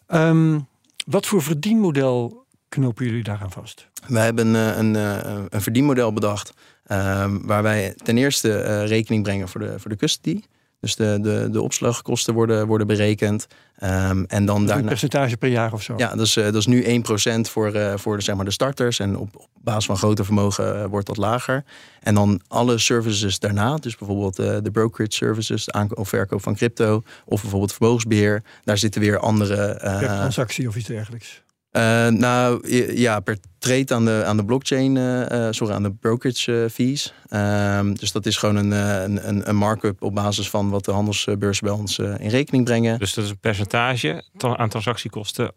[0.06, 0.58] Ehm,
[1.06, 3.88] wat voor verdienmodel knopen jullie daaraan vast?
[4.06, 6.52] Wij hebben eh, een, eh, een verdienmodel bedacht.
[6.84, 10.42] ehm, waar wij ten eerste eh, rekening brengen voor de, voor de custody.
[10.84, 13.46] Dus de, de, de opslagkosten worden, worden berekend.
[13.78, 14.88] Ehm, en dan Een daarna.
[14.88, 15.94] percentage per jaar of zo?
[15.96, 18.50] Ja, dat is, eh, dat is nu 1% voor, eh, voor de, zeg maar, de
[18.50, 18.98] starters.
[18.98, 21.64] En op, op basis van groter vermogen eh, wordt dat lager.
[22.00, 26.54] En dan alle services daarna, dus bijvoorbeeld de brokerage services, de aankoop of verkoop van
[26.54, 29.76] crypto, of bijvoorbeeld vermogensbeheer, daar zitten weer andere.
[30.00, 31.42] transactie of iets dergelijks.
[31.74, 35.92] Eh, nou ja, per trade aan de, aan de blockchain, eh, eh, sorry, aan de
[35.92, 37.14] brokerage fees.
[37.28, 41.66] Ehm, dus dat is gewoon een, een, een, markup op basis van wat de handelsbeurzen
[41.66, 42.98] bij ons in rekening brengen.
[42.98, 45.52] Dus dat is een percentage aan transactiekosten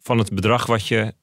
[0.00, 1.14] van het bedrag wat je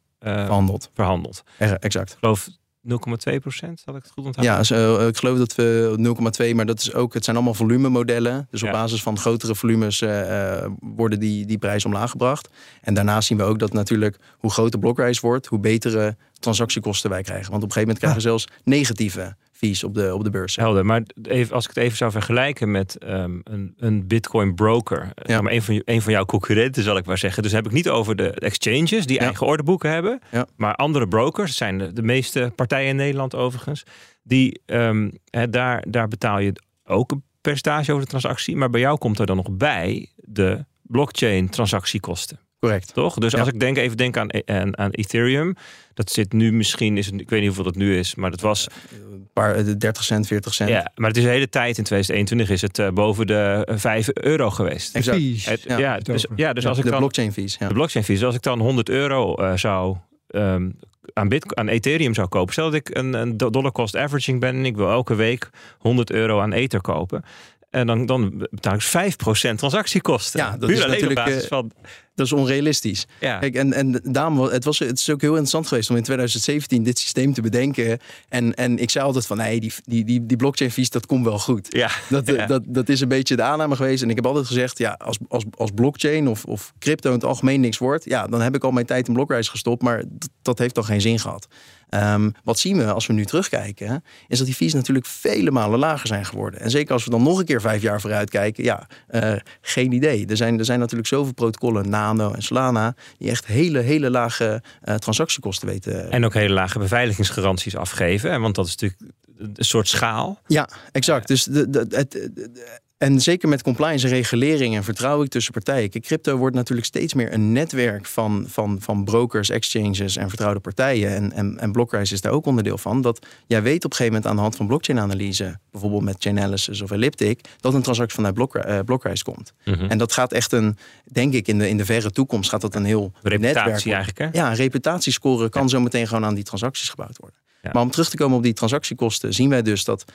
[0.93, 1.43] verhandelt.
[1.57, 2.11] Eh, exact.
[2.11, 2.49] Ik geloof
[2.87, 4.55] 0,2 procent, zal ik het goed onthouden?
[4.55, 8.47] Ja, zo, ik geloof dat we 0,2, maar dat is ook, het zijn allemaal volumemodellen.
[8.51, 12.49] Dus op basis van grotere volumes eh, eh, worden die, die prijzen omlaag gebracht.
[12.81, 17.21] En daarnaast zien we ook dat natuurlijk hoe groter blokreis wordt, hoe betere transactiekosten wij
[17.21, 17.51] krijgen.
[17.51, 20.55] Want op een gegeven moment krijgen we zelfs negatieve fees op de, op de beurs.
[20.55, 25.01] Helder, maar even, als ik het even zou vergelijken met ehm, een, een Bitcoin broker,
[25.01, 27.43] eh, zeg maar een, van, een van jouw concurrenten zal ik maar zeggen.
[27.43, 29.25] Dus heb ik niet over de exchanges die Ja.
[29.25, 30.47] eigen ordeboeken hebben, Ja.
[30.55, 33.83] maar andere brokers, zijn de, de meeste partijen in Nederland overigens,
[34.23, 35.09] Die, ehm,
[35.49, 38.55] daar, daar betaal je ook een percentage over de transactie.
[38.55, 42.39] Maar bij jou komt er dan nog bij de blockchain transactiekosten.
[42.59, 42.93] Correct.
[42.93, 43.13] Toch?
[43.15, 43.39] Dus Ja.
[43.39, 45.55] als ik denk, even denk aan, aan, aan Ethereum.
[45.93, 48.41] Dat zit nu misschien, is het, ik weet niet hoeveel dat nu is, maar dat
[48.41, 48.67] was.
[49.11, 50.69] Een paar, eh, 30 cent, 40 cent.
[50.69, 53.77] Ja, maar het is de hele tijd in 2021 is het eh, boven de eh,
[53.77, 54.95] 5 euro geweest.
[54.95, 55.17] Exact.
[55.17, 55.45] Fees.
[55.45, 57.55] Het- Ja, ja, dus, ja, dus als ik de dan blockchain fees.
[57.59, 57.67] Ja.
[57.67, 60.69] de blockchain fees, dus als ik dan 100 euro eh, zou ehm,
[61.13, 62.53] aan, Bitcoin, aan Ethereum zou kopen.
[62.53, 66.11] Stel dat ik een, een dollar cost averaging ben en ik wil elke week 100
[66.11, 67.23] euro aan Ether kopen.
[67.69, 70.39] En dan, dan betaal ik dus 5% transactiekosten.
[70.39, 71.71] Ja, dat Puur is natuurlijk, basis eh, van.
[72.15, 73.05] Dat is onrealistisch.
[73.19, 73.39] Ja.
[73.39, 76.83] Kijk, en, en daarom, het, was, het is ook heel interessant geweest om in 2017
[76.83, 77.99] dit systeem te bedenken.
[78.29, 81.25] En, en ik zei altijd van, nee, die, die, die, die blockchain fees, dat komt
[81.25, 81.67] wel goed.
[81.69, 81.89] ja.
[82.09, 82.45] Dat, Ja.
[82.45, 84.03] dat, dat is een beetje de aanname geweest.
[84.03, 87.25] En ik heb altijd gezegd, ja, als, als, als blockchain of, of crypto in het
[87.25, 89.81] algemeen niks wordt, ja, dan heb ik al mijn tijd in Blockrise gestopt.
[89.81, 91.47] Maar dat, dat heeft dan geen zin gehad.
[91.89, 95.79] Ehm, wat zien we als we nu terugkijken, is dat die fees natuurlijk vele malen
[95.79, 96.59] lager zijn geworden.
[96.59, 99.91] En zeker als we dan nog een keer vijf jaar vooruit kijken, ja, eh, geen
[99.91, 100.25] idee.
[100.25, 104.61] Er zijn, er zijn natuurlijk zoveel protocollen, Nano en Solana, die echt hele, hele lage
[104.81, 106.11] eh, transactiekosten weten.
[106.11, 108.41] En ook hele lage beveiligingsgaranties afgeven.
[108.41, 110.41] Want dat is natuurlijk een soort schaal.
[110.47, 111.27] Ja, exact.
[111.27, 115.89] Dus de, de, het, de- en zeker met compliance en regulering en vertrouwen tussen partijen.
[115.89, 120.59] Kijk, crypto wordt natuurlijk steeds meer een netwerk van, van, van brokers, exchanges en vertrouwde
[120.59, 121.15] partijen.
[121.15, 123.01] En, en, en Blockrise is daar ook onderdeel van.
[123.01, 126.81] Dat jij weet op een gegeven moment aan de hand van blockchain-analyse, bijvoorbeeld met Chainalysis
[126.81, 129.53] of Elliptic, dat een transactie vanuit Blockri- eh, Blockrise komt.
[129.65, 129.85] Mhm.
[129.85, 130.77] En dat gaat echt een,
[131.11, 133.93] denk ik, in de, in de verre toekomst gaat dat een heel netwerk Reputatie worden.
[133.93, 134.35] eigenlijk.
[134.35, 134.39] Hè?
[134.41, 137.39] Ja, een reputatiescore kan zo meteen gewoon aan die transacties gebouwd worden.
[137.61, 140.05] Maar om terug te komen op die transactiekosten, zien wij dus dat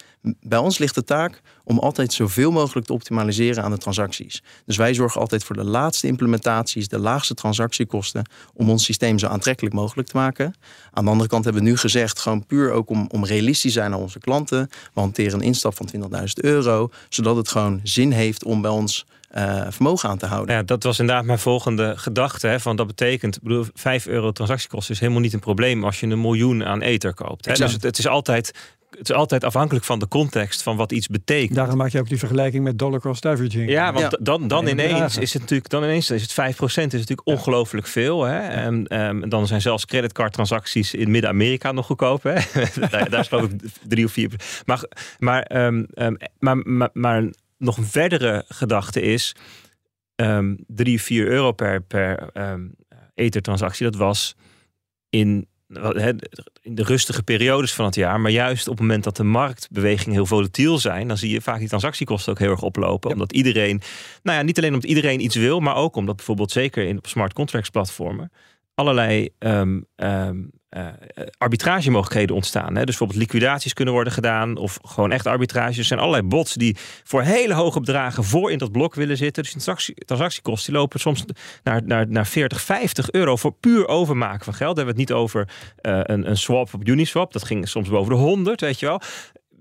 [0.40, 4.42] bij ons ligt de taak om altijd zoveel mogelijk te optimaliseren aan de transacties.
[4.66, 9.26] Dus wij zorgen altijd voor de laatste implementaties, de laagste transactiekosten, om ons systeem zo
[9.26, 10.54] aantrekkelijk mogelijk te maken.
[10.92, 13.90] Aan de andere kant hebben we nu gezegd, gewoon puur ook om, om realistisch zijn
[13.90, 14.68] naar onze klanten.
[14.94, 19.07] We hanteren een instap van 20.000 euro, zodat het gewoon zin heeft om bij ons
[19.35, 20.55] eh, vermogen aan te houden.
[20.55, 22.47] Ja, dat was inderdaad mijn volgende gedachte.
[22.47, 26.07] Hè, van dat betekent, bedoel, 5 euro transactiekosten is helemaal niet een probleem als je
[26.07, 27.44] een miljoen aan ether koopt.
[27.47, 27.53] Hè.
[27.53, 28.53] Dus het, het is altijd,
[28.90, 31.55] het is altijd afhankelijk van de context van wat iets betekent.
[31.55, 33.70] Daarom maak je ook die vergelijking met dollar cost averaging.
[33.70, 34.18] Ja, want Ja.
[34.20, 37.87] dan, dan En ineens is het natuurlijk, dan ineens is het 5% is natuurlijk ongelooflijk
[37.87, 38.25] veel.
[38.25, 38.38] Hè?
[38.38, 42.23] En, ehm, dan zijn zelfs creditcardtransacties in Midden-Amerika nog goedkoop.
[42.23, 42.35] Hè?
[42.90, 44.31] daar, daar is geloof ik drie of vier.
[44.64, 44.85] Maar,
[45.18, 47.25] maar, ehm, ehm, maar, maar, maar
[47.58, 49.34] nog een verdere gedachte is
[50.14, 52.66] ehm 3, 4 euro per, per ehm
[53.14, 53.84] ethertransactie.
[53.90, 54.36] Dat was
[55.10, 55.46] in,
[56.62, 58.20] in de rustige periodes van het jaar.
[58.20, 61.58] Maar juist op het moment dat de marktbewegingen heel volatiel zijn, dan zie je vaak
[61.58, 63.08] die transactiekosten ook heel erg oplopen.
[63.08, 63.14] Ja.
[63.14, 63.80] Omdat iedereen,
[64.22, 67.06] nou ja, niet alleen omdat iedereen iets wil, maar ook omdat bijvoorbeeld zeker in op
[67.06, 68.30] smart contracts platformen
[68.74, 70.42] allerlei ehm, ehm,
[70.74, 70.87] eh,
[71.38, 72.66] arbitragemogelijkheden ontstaan.
[72.66, 72.84] Hè?
[72.84, 75.78] Dus bijvoorbeeld liquidaties kunnen worden gedaan of gewoon echt arbitrages.
[75.78, 79.42] Er zijn allerlei bots die voor hele hoge bedragen voor in dat blok willen zitten.
[79.42, 81.24] Dus transactie, transactiekosten die lopen soms
[81.62, 84.76] naar, naar, naar 40, 50 euro voor puur overmaken van geld.
[84.76, 87.32] Dan hebben we het niet over eh, een, een swap op Uniswap.
[87.32, 89.00] Dat ging soms boven de 100, weet je wel.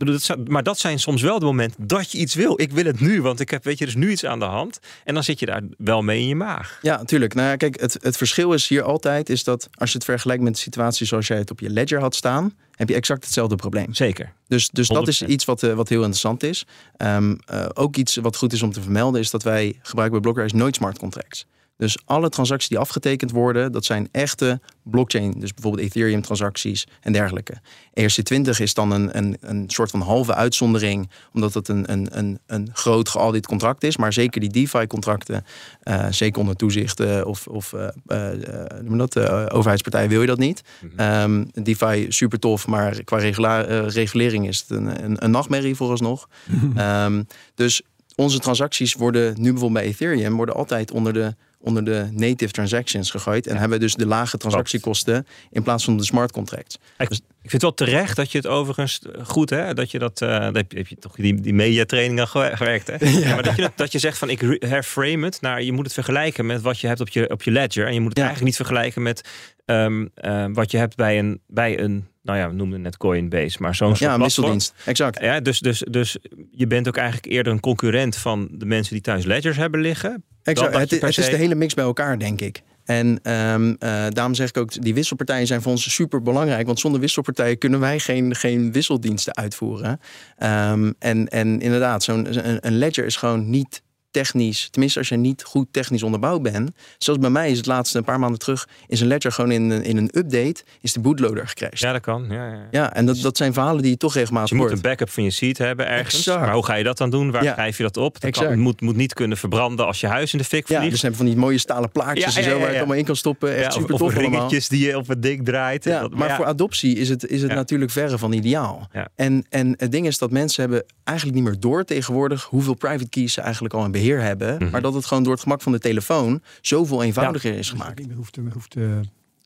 [0.05, 2.61] Bedoel, dat Maar dat zijn soms wel de momenten dat je iets wil.
[2.61, 4.45] Ik wil het nu, want ik heb, weet je, er is nu iets aan de
[4.45, 4.79] hand.
[5.03, 6.79] En dan zit je daar wel mee in je maag.
[6.81, 7.33] Ja, natuurlijk.
[7.33, 10.43] Nou ja, kijk, het, het verschil is hier altijd is dat als je het vergelijkt
[10.43, 13.55] met de situatie zoals jij het op je ledger had staan, heb je exact hetzelfde
[13.55, 13.93] probleem.
[13.93, 14.33] Zeker.
[14.47, 15.27] Dus, dus dat is 100%.
[15.27, 16.65] iets wat, eh, wat heel interessant is.
[16.97, 20.31] Ehm, eh, ook iets wat goed is om te vermelden is dat wij gebruiken bij
[20.31, 21.45] Blockrise nooit smart contracts.
[21.83, 25.39] Dus alle transacties die afgetekend worden, dat zijn echte blockchain.
[25.39, 27.53] Dus bijvoorbeeld Ethereum transacties en dergelijke.
[27.99, 32.39] ERC20 is dan een, een, een soort van halve uitzondering, omdat het een, een, een,
[32.45, 33.97] een groot geaudit contract is.
[33.97, 35.45] Maar zeker die DeFi contracten,
[35.81, 39.17] eh, zeker onder toezicht of, of eh, eh, noem dat,
[39.51, 40.61] overheidspartijen wil je dat niet.
[40.95, 46.29] Ehm DeFi super tof, maar qua regula- regulering is het een, een, een nachtmerrie vooralsnog.
[46.75, 47.23] Ehm,
[47.55, 47.81] dus
[48.15, 53.11] onze transacties worden nu bijvoorbeeld bij Ethereum worden altijd onder de, onder de native transactions
[53.11, 53.47] gegooid.
[53.47, 56.75] En hebben dus de lage transactiekosten in plaats van de smart contracts.
[56.97, 60.21] Ik, ik vind het wel terecht dat je het overigens goed hè, dat je dat,
[60.21, 62.95] eh dat heb, je, heb je toch die, die mediatraining al gewer- gewerkt hè?
[63.19, 65.85] Ja, maar dat je, dat, dat je zegt van ik herframe het naar je moet
[65.85, 68.17] het vergelijken met wat je hebt op je, op je ledger en je moet het
[68.17, 68.23] Ja.
[68.25, 69.29] eigenlijk niet vergelijken met
[69.65, 73.57] ehm, eh, wat je hebt bij een, bij een nou ja we noemden net Coinbase
[73.59, 74.73] maar zo'n soort Ja, wisseldienst.
[74.85, 75.21] Exact.
[75.21, 76.17] Ja, dus, dus, dus
[76.51, 80.23] je bent ook eigenlijk eerder een concurrent van de mensen die thuis ledgers hebben liggen.
[80.43, 80.73] exact.
[80.77, 82.61] Het, het is de hele mix bij elkaar, denk ik.
[82.85, 86.65] En eh, daarom zeg ik ook, die wisselpartijen zijn voor ons super belangrijk.
[86.65, 89.99] Want zonder wisselpartijen kunnen wij geen, geen wisseldiensten uitvoeren.
[90.37, 93.81] Ehm, en, en inderdaad, zo'n een, een ledger is gewoon niet
[94.13, 96.71] technisch, tenminste als je niet goed technisch onderbouwd bent.
[96.97, 99.71] Zoals bij mij is het laatste een paar maanden terug in zijn ledger gewoon in,
[99.71, 101.79] in een update is de bootloader gecrashed.
[101.79, 102.25] Ja, dat kan.
[102.29, 102.67] Ja, ja.
[102.71, 105.09] Ja, en dat, dat zijn verhalen die je toch regelmatig Dus je moet een backup
[105.09, 106.15] van je seat hebben ergens.
[106.15, 106.39] Exact.
[106.39, 107.31] Maar hoe ga je dat dan doen?
[107.31, 107.53] Waar Ja.
[107.53, 108.19] schrijf je dat op?
[108.21, 110.91] Dat kan, moet, moet niet kunnen verbranden als je huis in de fik Ja, vliegt.
[110.91, 112.67] dus hebben van die mooie stalen plaatjes Ja, en ja, zo ja, waar je ja.
[112.67, 113.49] het allemaal in kan stoppen.
[113.55, 114.31] Echt Ja, of, super of tof allemaal.
[114.31, 115.83] ringetjes die je op het dik draait.
[115.83, 116.35] Ja, Dat- maar ja.
[116.35, 117.55] voor adoptie is het, is het Ja.
[117.55, 118.87] natuurlijk verre van ideaal.
[118.93, 119.07] Ja.
[119.15, 123.09] En, en het ding is dat mensen hebben eigenlijk niet meer door tegenwoordig hoeveel private
[123.09, 124.55] keys ze eigenlijk al in beheer hebben.
[124.55, 124.69] Mhm.
[124.69, 128.07] Maar dat het gewoon door het gemak van de telefoon zoveel eenvoudiger is gemaakt.
[128.07, 128.83] Meer hoeft, hoeft, eh,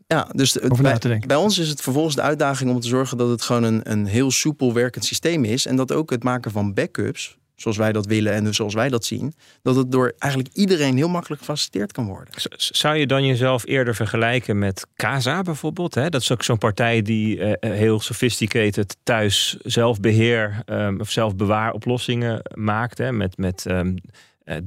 [0.08, 1.28] Ja, dus het- Over na bij, te denken.
[1.28, 4.06] bij ons is het vervolgens de uitdaging om te zorgen dat het gewoon een, een
[4.06, 5.66] heel soepel werkend systeem is.
[5.66, 9.06] En dat ook het maken van backups, zoals wij dat willen en zoals wij dat
[9.06, 12.34] zien, dat het door eigenlijk iedereen heel makkelijk gefaciliteerd kan worden.
[12.38, 15.96] Z- Zou je dan jezelf eerder vergelijken met Casa bijvoorbeeld?
[15.96, 16.10] Hè?
[16.10, 22.98] Dat is ook zo'n partij die eh, heel sophisticated thuis zelfbeheer ehm, of zelfbewaaroplossingen maakt.
[22.98, 23.12] Hè?
[23.12, 23.94] Met, met ehm, eh,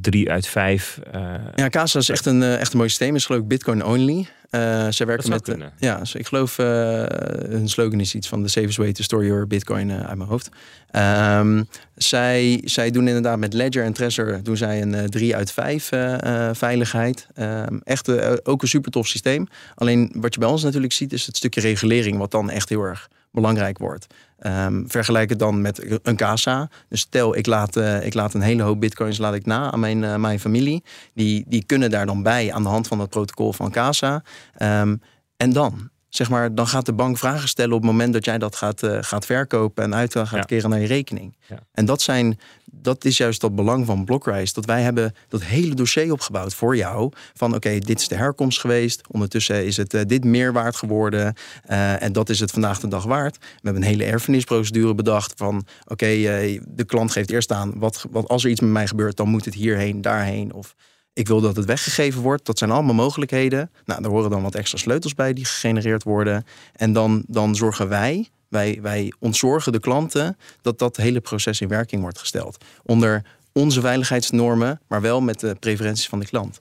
[0.01, 0.99] drie uit vijf.
[1.13, 3.15] eh, Ja, Casa is echt een, eh, echt een mooi systeem.
[3.15, 4.27] is geloof ik Bitcoin only.
[4.51, 5.49] Eh zij dat werken met.
[5.49, 9.03] eh, ja, dus ik geloof uh, hun slogan is iets van the safest way to
[9.03, 10.49] store your Bitcoin eh, uit mijn hoofd.
[10.91, 11.63] Ehm,
[11.95, 16.49] zij, zij doen inderdaad met Ledger en Trezor doen zij een 3 uit 5 uh,
[16.53, 17.27] veiligheid.
[17.35, 19.47] Ehm, echt uh, ook een super tof systeem.
[19.75, 22.83] Alleen wat je bij ons natuurlijk ziet is het stukje regulering wat dan echt heel
[22.83, 24.07] erg belangrijk wordt.
[24.47, 26.69] Um, vergelijk het dan met een casa.
[26.89, 29.81] Dus stel, ik laat, uh, ik laat een hele hoop bitcoins laat ik na aan
[29.81, 30.85] mijn, uh, mijn familie.
[31.15, 34.23] Die, die kunnen daar dan bij aan de hand van het protocol van casa.
[34.63, 35.01] Um,
[35.37, 35.91] en dan?
[36.11, 38.83] Zeg maar, dan gaat de bank vragen stellen op het moment dat jij dat gaat,
[38.83, 40.41] uh, gaat verkopen en uit gaat ja.
[40.41, 41.37] keren naar je rekening.
[41.49, 41.59] Ja.
[41.73, 44.53] En dat, zijn, dat is juist dat belang van Blockrise.
[44.53, 47.13] Dat wij hebben dat hele dossier opgebouwd voor jou.
[47.35, 49.09] Van oké, okay, dit is de herkomst geweest.
[49.09, 51.35] Ondertussen is het uh, dit meer waard geworden.
[51.71, 53.39] Uh, en dat is het vandaag de dag waard.
[53.39, 55.33] We hebben een hele erfenisprocedure bedacht.
[55.37, 57.79] Van oké, okay, de klant geeft eerst aan.
[57.79, 60.53] Wat, wat als er iets met mij gebeurt, dan moet het hierheen, daarheen.
[60.53, 60.75] Of
[61.21, 62.47] ik wil dat het weggegeven wordt.
[62.47, 63.71] Dat zijn allemaal mogelijkheden.
[63.85, 66.45] Nou, daar horen dan wat extra sleutels bij die gegenereerd worden.
[66.73, 71.69] En dan, dan zorgen wij, wij, wij ontzorgen de klanten dat dat hele proces in
[71.69, 72.65] werking wordt gesteld.
[72.83, 76.61] Onder onze veiligheidsnormen, maar wel met de preferenties van de klant.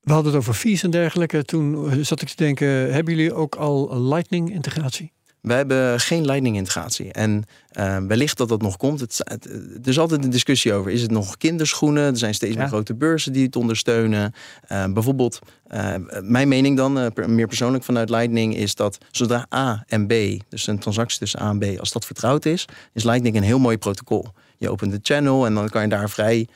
[0.00, 1.44] We hadden het over fees en dergelijke.
[1.44, 5.12] Toen zat ik te denken, hebben jullie ook al Lightning-integratie?
[5.46, 7.12] Wij hebben geen Lightning-integratie.
[7.12, 7.44] En
[7.78, 9.00] uh, wellicht dat dat nog komt.
[9.00, 9.44] Het, het,
[9.82, 10.90] er is altijd een discussie over.
[10.90, 12.02] Is het nog kinderschoenen?
[12.02, 12.58] Er zijn steeds ja.
[12.58, 14.34] meer grote beurzen die het ondersteunen.
[14.72, 15.38] Uh, bijvoorbeeld,
[15.74, 18.56] uh, mijn mening dan, meer persoonlijk vanuit Lightning...
[18.56, 20.12] is dat zodra A en B,
[20.48, 21.78] dus een transactie tussen A en B...
[21.78, 24.26] als dat vertrouwd is, is Lightning een heel mooi protocol.
[24.56, 26.48] Je opent de channel en dan kan je daar vrij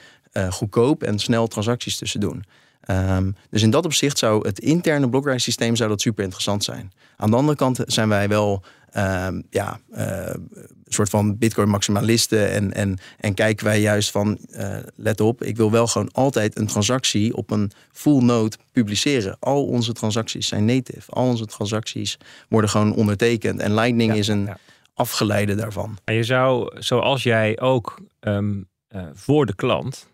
[0.50, 2.44] goedkoop en snel transacties tussen doen.
[2.90, 6.92] Um, dus in dat opzicht zou het interne Blockrise systeem zou dat super interessant zijn.
[7.16, 8.62] Aan de andere kant zijn wij wel
[8.96, 14.38] um, ja, uh, een soort van bitcoin maximalisten en, en, en kijken wij juist van
[14.50, 19.37] uh, let op, ik wil wel gewoon altijd een transactie op een full node publiceren.
[19.40, 21.12] Al onze transacties zijn native.
[21.12, 23.61] Al onze transacties worden gewoon ondertekend.
[23.61, 24.59] En Lightning ja, is een ja.
[24.94, 25.98] afgeleide daarvan.
[26.05, 30.09] En je zou, zoals jij ook um, uh, voor de klant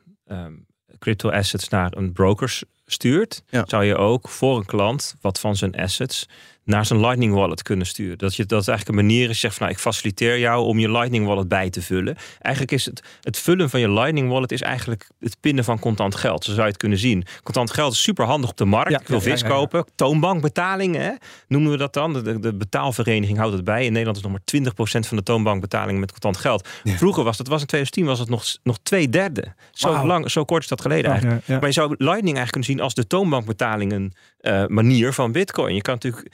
[1.07, 3.65] crypto assets naar een broker stuurt, ja.
[3.67, 6.29] zou je ook voor een klant wat van zijn assets
[6.67, 8.19] naar zijn Lightning Wallet kunnen sturen.
[8.19, 10.91] Dat, je, dat eigenlijk een manier is, zegt van nou, ik faciliteer jou om je
[10.91, 12.17] Lightning Wallet bij te vullen.
[12.41, 16.15] Eigenlijk is het, het vullen van je Lightning Wallet is eigenlijk het pinnen van contant
[16.15, 16.45] geld.
[16.45, 17.25] Zo zou je het kunnen zien.
[17.43, 18.91] Contant geld is super handig op de markt.
[18.91, 19.85] Ja, ik wil ja, vis ja, kopen.
[19.95, 21.13] Toonbankbetalingen, hè?
[21.49, 22.13] noemen we dat dan.
[22.13, 23.85] De, de, betaalvereniging houdt het bij.
[23.85, 24.63] In Nederland is nog maar
[25.05, 26.69] 20% van de toonbankbetalingen met contant geld.
[26.85, 29.55] Vroeger was dat was in 2010 was het nog, nog twee derde.
[29.71, 30.05] Zo, wow.
[30.05, 31.47] lang, zo kort is dat geleden eigenlijk.
[31.49, 35.75] Maar je zou Lightning eigenlijk kunnen zien als de toonbankbetalingen uh, manier van Bitcoin.
[35.75, 36.29] Je kan natuurlijk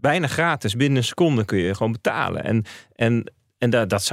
[0.00, 2.44] bijna gratis, binnen een seconde kun je gewoon betalen.
[2.44, 4.12] En, en, en dat, dat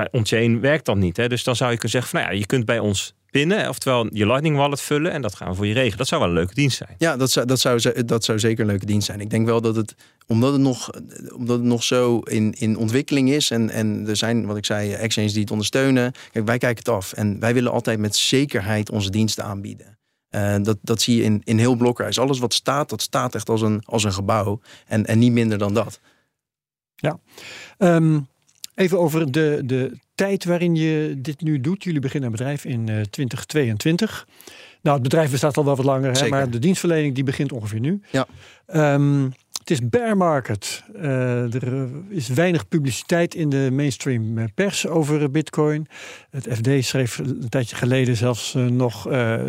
[0.60, 1.18] werkt dan niet.
[1.18, 1.28] Hè?
[1.28, 4.08] Dus dan zou je kunnen zeggen van nou ja, je kunt bij ons pinnen, oftewel
[4.12, 5.98] je Lightning Wallet vullen en dat gaan we voor je regelen.
[5.98, 6.96] Dat zou wel een leuke dienst zijn.
[6.98, 9.20] Ja, dat zou, dat zou, dat zou zeker een leuke dienst zijn.
[9.20, 9.96] Ik denk wel dat het,
[10.28, 10.90] omdat het nog,
[11.36, 14.94] omdat het nog zo in, in ontwikkeling is en, en er zijn, wat ik zei,
[14.94, 16.12] exchanges die het ondersteunen.
[16.32, 19.98] Kijk, wij kijken het af en wij willen altijd met zekerheid onze diensten aanbieden.
[20.36, 22.22] Uh, dat, dat zie je in, in heel Blockrise.
[22.22, 24.60] Alles wat staat, dat staat echt als een, als een gebouw.
[24.88, 26.00] En, en niet minder dan dat.
[26.96, 27.20] Ja.
[27.78, 28.28] Um,
[28.76, 31.84] even over de, de tijd waarin je dit nu doet.
[31.84, 34.28] Jullie beginnen een bedrijf in uh, 2022.
[34.82, 37.80] Nou, het bedrijf bestaat al wel wat langer, hè, maar de dienstverlening die begint ongeveer
[37.80, 38.02] nu.
[38.12, 38.28] Ja.
[38.94, 39.34] Um,
[39.64, 40.84] het is bear market.
[40.96, 45.88] Uh, er is weinig publiciteit in de mainstream pers over Bitcoin.
[46.30, 49.12] Het FD schreef een tijdje geleden zelfs uh, nog...
[49.12, 49.42] Uh,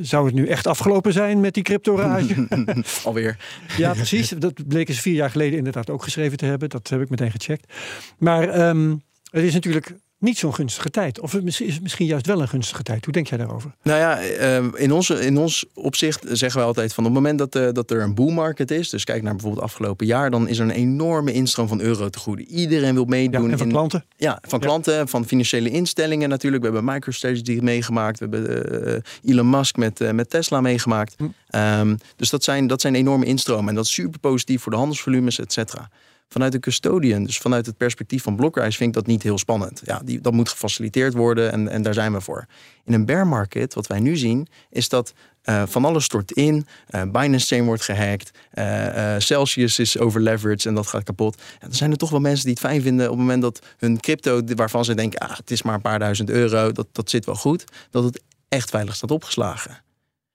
[0.00, 2.46] zou het nu echt afgelopen zijn met die cryptorage?
[3.04, 3.36] Alweer.
[3.76, 4.28] Ja, precies.
[4.28, 6.68] Dat bleek eens vier jaar geleden inderdaad ook geschreven te hebben.
[6.68, 7.72] Dat heb ik meteen gecheckt.
[8.18, 11.20] Maar um, het is natuurlijk niet zo'n gunstige tijd.
[11.20, 13.04] Of is het misschien juist wel een gunstige tijd?
[13.04, 13.74] Hoe denk jij daarover?
[13.82, 17.38] Nou ja, ehm, in, onze, in ons opzicht zeggen we altijd van op het moment
[17.38, 20.48] dat, uh, dat er een boom market is, dus kijk naar bijvoorbeeld afgelopen jaar, dan
[20.48, 22.46] is er een enorme instroom van euro te goede.
[22.46, 23.44] Iedereen wil meedoen.
[23.44, 24.04] Ja, en van in, klanten?
[24.16, 26.62] Ja, van klanten, van financiële instellingen natuurlijk.
[26.62, 28.18] We hebben MicroStrategy meegemaakt.
[28.18, 31.14] We hebben uh, Elon Musk met, uh, met Tesla meegemaakt.
[31.16, 31.56] Hm.
[31.56, 33.68] Um, dus dat zijn, dat zijn enorme instromen.
[33.68, 35.88] En dat is super positief voor de handelsvolumes, et cetera.
[36.32, 39.82] Vanuit de custodian, dus vanuit het perspectief van Blockrise, vind ik dat niet heel spannend.
[39.84, 42.46] Ja, die, dat moet gefaciliteerd worden en, en daar zijn we voor.
[42.84, 45.12] In een bear market, wat wij nu zien, is dat
[45.44, 46.66] uh, van alles stort in.
[46.90, 48.30] Uh, Binance Chain wordt gehackt.
[48.54, 51.36] Uh, Celsius is overleveraged en dat gaat kapot.
[51.36, 53.66] En dan zijn er toch wel mensen die het fijn vinden op het moment dat
[53.78, 57.10] hun crypto, waarvan ze denken, ah, het is maar een paar duizend euro, dat, dat
[57.10, 59.82] zit wel goed, dat het echt veilig staat opgeslagen.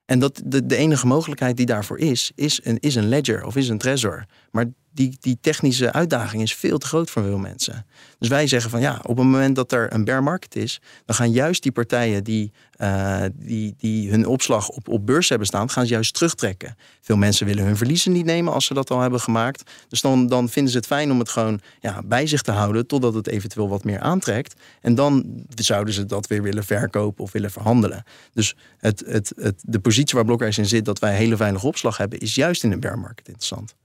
[0.06, 3.56] En dat de, de enige mogelijkheid die daarvoor is, is een, is een ledger of
[3.56, 4.26] is een trezor.
[4.52, 4.66] Maar
[4.98, 7.86] die, die technische uitdaging is veel te groot voor veel mensen.
[8.20, 11.16] Dus wij zeggen van ja, op het moment dat er een bear market is, dan
[11.16, 15.70] gaan juist die partijen die, uh, die, die hun opslag op, op beurs hebben staan,
[15.70, 16.76] gaan ze juist terugtrekken.
[17.02, 19.72] Veel mensen willen hun verliezen niet nemen als ze dat al hebben gemaakt.
[19.88, 22.88] Dus dan, dan vinden ze het fijn om het gewoon ja, bij zich te houden
[22.88, 24.62] totdat het eventueel wat meer aantrekt.
[24.82, 28.04] En dan zouden ze dat weer willen verkopen of willen verhandelen.
[28.34, 31.98] Dus het, het, het, de positie waar Blockrise in zit, dat wij hele veilige opslag
[31.98, 33.76] hebben, is juist in een bear market interessant.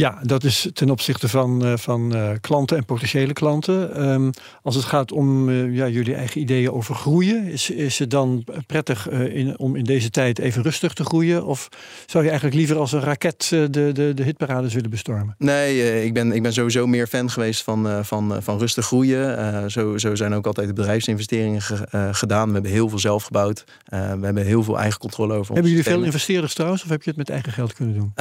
[0.00, 4.08] Ja, dat is ten opzichte van, uh, van uh, klanten en potentiële klanten.
[4.10, 4.30] Um,
[4.62, 8.44] als het gaat om uh, ja, jullie eigen ideeën over groeien, is, is het dan
[8.66, 11.44] prettig in, om in deze tijd even rustig te groeien?
[11.44, 11.68] Of
[12.06, 15.34] zou je eigenlijk liever als een raket de, de, de hitparades willen bestormen?
[15.38, 19.70] Nee, ik, ben, ik ben sowieso meer fan geweest van, van, van rustig groeien.
[19.70, 22.46] zo, zo zijn ook altijd de bedrijfsinvesteringen ge, gedaan.
[22.46, 23.64] We hebben heel veel zelf gebouwd.
[23.84, 25.52] we hebben heel veel eigen controle over.
[25.52, 28.12] Hebben jullie veel investeerders trouwens, of heb je het met eigen geld kunnen doen?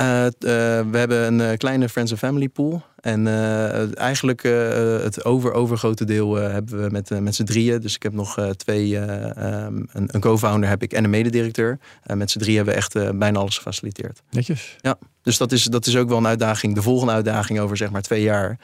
[0.92, 2.82] we hebben een kleine Friends and Family pool.
[3.02, 7.82] En uh, eigenlijk uh, het over-overgrote deel uh, hebben we met, met z'n drieën.
[7.82, 11.80] Dus ik heb nog twee, um, een, een co-founder heb ik en een mededirecteur.
[12.14, 14.22] met z'n drieën hebben we echt bijna alles gefaciliteerd.
[14.30, 14.76] Netjes.
[14.82, 14.98] Ja.
[15.24, 16.76] Dus dat is, dat is ook wel een uitdaging.
[16.76, 18.60] De volgende uitdaging over zeg maar twee jaar.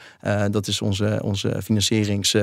[0.50, 2.36] dat is onze, onze financierings...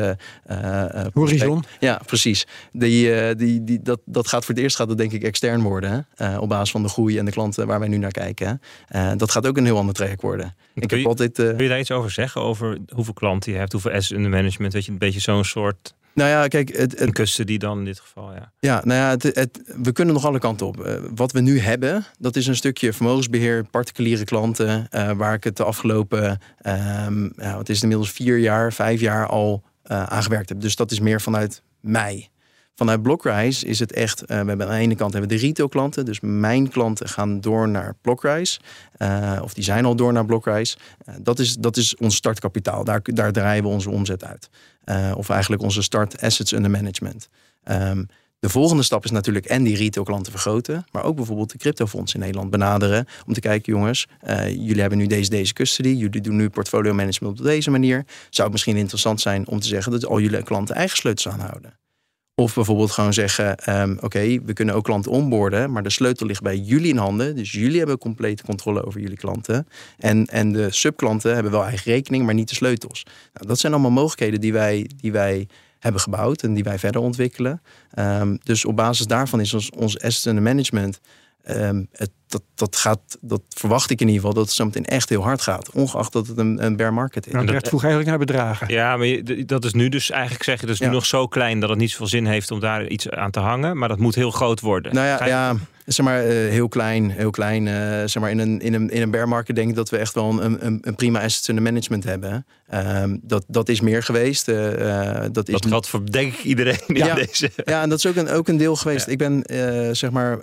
[1.13, 1.63] Horizon.
[1.79, 2.47] Ja, precies.
[2.71, 6.07] Die, die, die, dat, dat gaat voor het eerst gaat dat denk ik extern worden.
[6.39, 8.61] op basis van de groei en de klanten waar wij nu naar kijken.
[9.17, 10.55] dat gaat ook een heel ander traject worden.
[10.73, 11.37] Ik heb altijd...
[11.83, 12.41] Iets over zeggen?
[12.41, 14.73] Over hoeveel klanten je hebt, hoeveel assets in de management?
[14.73, 15.95] Weet je, een beetje zo'n soort...
[16.13, 18.51] Nou ja, kijk, het, het custody dan in dit geval, ja.
[18.59, 20.85] Ja, nou ja, het, het, we kunnen nog alle kanten op.
[20.85, 25.43] Uh, wat we nu hebben, dat is een stukje vermogensbeheer, particuliere klanten, uh, waar ik
[25.43, 30.03] het de afgelopen, um, ja, wat is het inmiddels vier jaar, vijf jaar al uh,
[30.03, 30.61] aan gewerkt heb.
[30.61, 32.29] Dus dat is meer vanuit mij.
[32.75, 35.41] Vanuit Blockrise is het echt, uh, we hebben aan de ene kant hebben we de
[35.41, 36.05] retail klanten.
[36.05, 38.59] Dus mijn klanten gaan door naar Blockrise.
[38.97, 40.77] Uh, of die zijn al door naar Blockrise.
[41.09, 42.83] Uh, dat, is, dat is ons startkapitaal.
[42.83, 44.49] Daar, daar draaien we onze omzet uit.
[45.15, 47.29] of eigenlijk onze start assets under management.
[47.71, 48.07] Um,
[48.39, 52.13] de volgende stap is natuurlijk en die retail klanten vergroten, maar ook bijvoorbeeld de cryptofonds
[52.13, 53.05] in Nederland benaderen.
[53.27, 54.07] Om te kijken, jongens,
[54.47, 58.05] jullie hebben nu deze, deze custody, jullie doen nu portfolio management op deze manier.
[58.29, 61.82] Zou het misschien interessant zijn om te zeggen dat al jullie klanten eigen sleutels aanhouden?
[62.35, 66.41] Of bijvoorbeeld gewoon zeggen: um, Oké, we kunnen ook klanten onboorden, maar de sleutel ligt
[66.41, 67.35] bij jullie in handen.
[67.35, 69.67] Dus jullie hebben complete controle over jullie klanten.
[69.97, 73.03] En, en de subklanten hebben wel eigen rekening, maar niet de sleutels.
[73.33, 75.47] Nou, dat zijn allemaal mogelijkheden die wij, die wij
[75.79, 77.61] hebben gebouwd en die wij verder ontwikkelen.
[77.99, 80.99] Um, dus op basis daarvan is ons, ons asset management.
[81.49, 84.85] Um, het dat, dat, gaat, dat verwacht ik in ieder geval dat het zo meteen
[84.85, 85.69] echt heel hard gaat.
[85.69, 87.33] Ongeacht dat het een, een bear market is.
[87.33, 88.67] Nou, dat vroeg eigenlijk naar bedragen.
[88.73, 91.59] Ja, maar dat is nu dus eigenlijk zeg je, dat is nu nog zo klein
[91.59, 93.77] dat het niet zoveel zin heeft om daar iets aan te hangen.
[93.77, 94.93] Maar dat moet heel groot worden.
[94.93, 97.65] Nou ja, ja zeg maar uh, heel klein, heel klein.
[97.65, 97.73] Uh,
[98.05, 100.13] zeg maar in een, in een, in een bear market denk ik dat we echt
[100.13, 102.45] wel een, een, een prima assets in de management hebben.
[102.73, 104.47] Um, dat, dat is meer geweest.
[104.47, 104.55] Uh,
[105.31, 107.51] dat is dat geldt voor denk ik iedereen in ja, deze.
[107.65, 109.05] Ja, en dat is ook een, ook een deel geweest.
[109.05, 109.11] Ja.
[109.11, 109.43] Ik ben
[109.95, 110.39] zeg maar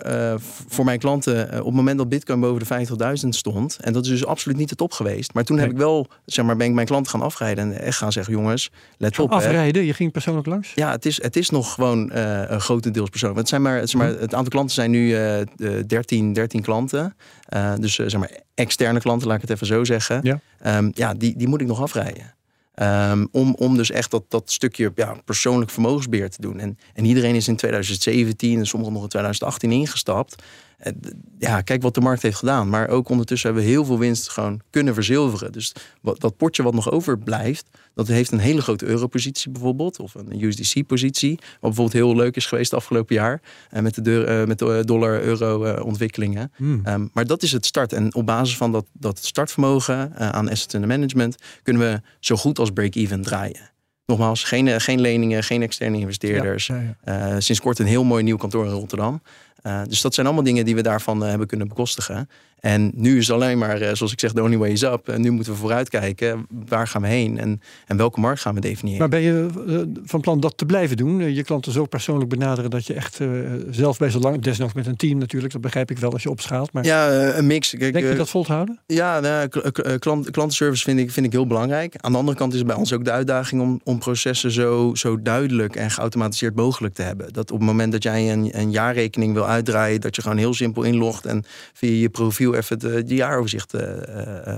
[0.67, 4.25] voor mijn klanten op moment dat Bitcoin boven de 50.000 stond, en dat is dus
[4.25, 5.33] absoluut niet de top geweest.
[5.33, 5.65] Maar toen nee.
[5.65, 8.33] heb ik wel, zeg maar, ben ik mijn klant gaan afrijden en echt gaan zeggen:
[8.33, 9.31] jongens, let op.
[9.31, 9.81] Afrijden?
[9.81, 9.87] Hè.
[9.87, 10.71] Je ging persoonlijk langs?
[10.75, 13.39] Ja, het is, het is nog gewoon uh, een grotendeels persoonlijk.
[13.39, 15.17] Het, zijn maar, het, maar, het aantal klanten zijn nu
[15.57, 17.15] uh, 13, 13 klanten.
[17.53, 20.19] Uh, dus zeg maar externe klanten, laat ik het even zo zeggen.
[20.23, 22.33] Ja, um, ja die, die moet ik nog afrijden.
[22.75, 26.59] Um, om, om dus echt dat, dat stukje ja, persoonlijk vermogensbeheer te doen.
[26.59, 30.43] En, en iedereen is in 2017 en sommigen nog in 2018 ingestapt.
[31.39, 32.69] Ja, kijk wat de markt heeft gedaan.
[32.69, 35.51] Maar ook ondertussen hebben we heel veel winst gewoon kunnen verzilveren.
[35.51, 39.99] Dus wat, dat potje wat nog overblijft, dat heeft een hele grote europositie bijvoorbeeld.
[39.99, 41.35] Of een USDC-positie.
[41.35, 43.41] Wat bijvoorbeeld heel leuk is geweest afgelopen jaar.
[43.73, 46.51] Uh, met de, uh, met de dollar-euro uh, ontwikkelingen.
[46.55, 46.81] Hmm.
[46.87, 47.93] Um, maar dat is het start.
[47.93, 51.35] En op basis van dat, dat startvermogen aan assets under management...
[51.63, 53.69] kunnen we zo goed als break-even draaien.
[54.05, 56.67] Nogmaals, geen, geen leningen, geen externe investeerders.
[56.67, 59.21] Ja, ja, Uh, sinds kort een heel mooi nieuw kantoor in Rotterdam.
[59.63, 62.29] Uh, dus dat zijn allemaal dingen die we daarvan uh, hebben kunnen bekostigen.
[62.61, 65.07] En nu is alleen maar, uh, zoals ik zeg, the only way is up.
[65.07, 66.45] En nu moeten we vooruitkijken.
[66.67, 67.37] Waar gaan we heen?
[67.37, 68.99] En, en welke markt gaan we definiëren?
[68.99, 71.33] Maar ben je uh, van plan dat te blijven doen?
[71.33, 73.29] Je klanten zo persoonlijk benaderen dat je echt uh,
[73.69, 74.41] zelf bij zo lang...
[74.41, 76.73] Desnoods met een team natuurlijk, dat begrijp ik wel als je opschaalt.
[76.73, 77.69] Maar ja, een mix.
[77.69, 78.79] Kijk, Denk je dat vol te houden?
[78.85, 79.47] Ja, nou,
[79.99, 81.95] klant, klantenservice vind ik, vind ik heel belangrijk.
[81.97, 83.61] Aan de andere kant is het bij ons ook de uitdaging...
[83.61, 87.33] om, om processen zo, zo duidelijk en geautomatiseerd mogelijk te hebben.
[87.33, 90.01] Dat op het moment dat jij een, een jaarrekening wil uitdraaien...
[90.01, 91.43] dat je gewoon heel simpel inlogt en
[91.73, 93.81] via je profiel even de jaaroverzicht uh,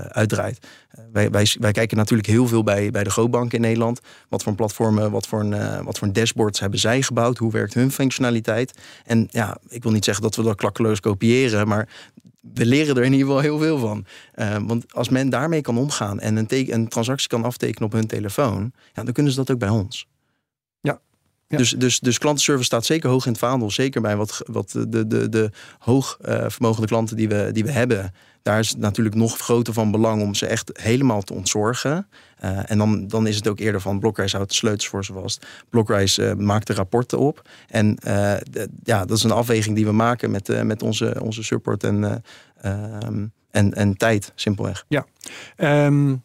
[0.08, 0.66] uitdraait.
[1.12, 4.00] wij, wij, wij kijken natuurlijk heel veel bij, bij de grootbanken in Nederland.
[4.28, 7.38] Wat voor platformen, wat voor, een, wat voor dashboards hebben zij gebouwd?
[7.38, 8.78] Hoe werkt hun functionaliteit?
[9.04, 11.88] En ja, ik wil niet zeggen dat we dat klakkeloos kopiëren, maar
[12.54, 14.04] we leren er in ieder geval heel veel van.
[14.66, 18.72] Want als men daarmee kan omgaan en een, een transactie kan aftekenen op hun telefoon,
[18.94, 20.06] ja, dan kunnen ze dat ook bij ons.
[21.54, 21.60] Ja.
[21.60, 23.70] Dus, dus, dus klantenservice staat zeker hoog in het vaandel.
[23.70, 27.70] Zeker bij wat, wat de, de, de hoog uh, vermogende klanten die we, die we
[27.70, 28.12] hebben.
[28.42, 32.06] Daar is het natuurlijk nog groter van belang om ze echt helemaal te ontzorgen.
[32.44, 35.12] Uh, en dan, dan is het ook eerder van Blokreis houdt de sleutels voor ze
[35.12, 35.46] vast.
[35.70, 37.48] Blokreis uh, maakt de rapporten op.
[37.68, 37.96] En
[38.82, 42.22] ja, dat is een afweging die we maken met, met onze, onze support en,
[42.60, 44.84] ehm, en, en tijd, simpelweg.
[44.88, 45.06] Ja.
[45.56, 46.22] Um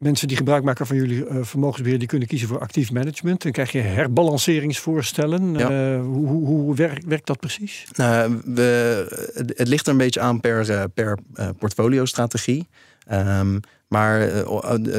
[0.00, 3.42] mensen die gebruik maken van jullie uh, vermogensbeheer, die kunnen kiezen voor actief management.
[3.42, 5.54] Dan krijg je herbalanceringsvoorstellen.
[5.54, 5.94] Ja.
[5.94, 7.86] Uh, hoe hoe, hoe werkt, werkt dat precies?
[7.96, 11.18] Nou, we, het, het, ligt er een beetje aan per, uh, per
[11.58, 12.68] portfolio-strategie.
[13.12, 14.20] Um, maar,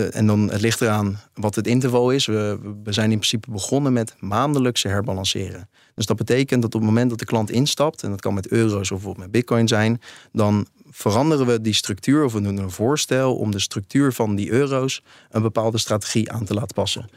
[0.09, 2.25] en dan het ligt eraan wat het interval is.
[2.25, 5.69] We, we zijn in principe begonnen met maandelijkse herbalanceren.
[5.95, 8.47] Dus dat betekent dat op het moment dat de klant instapt, en dat kan met
[8.47, 12.71] euro's of bijvoorbeeld met bitcoin zijn, dan veranderen we die structuur of we doen een
[12.71, 17.09] voorstel om de structuur van die euro's een bepaalde strategie aan te laten passen.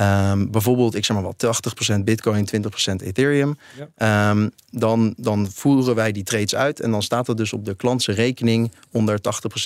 [0.00, 1.62] Um, bijvoorbeeld, ik zeg maar wat,
[1.96, 3.56] 80% Bitcoin, 20% Ethereum.
[3.98, 4.30] Ja.
[4.30, 7.74] Um, dan, dan voeren wij die trades uit en dan staat er dus op de
[7.74, 9.18] klantse rekening onder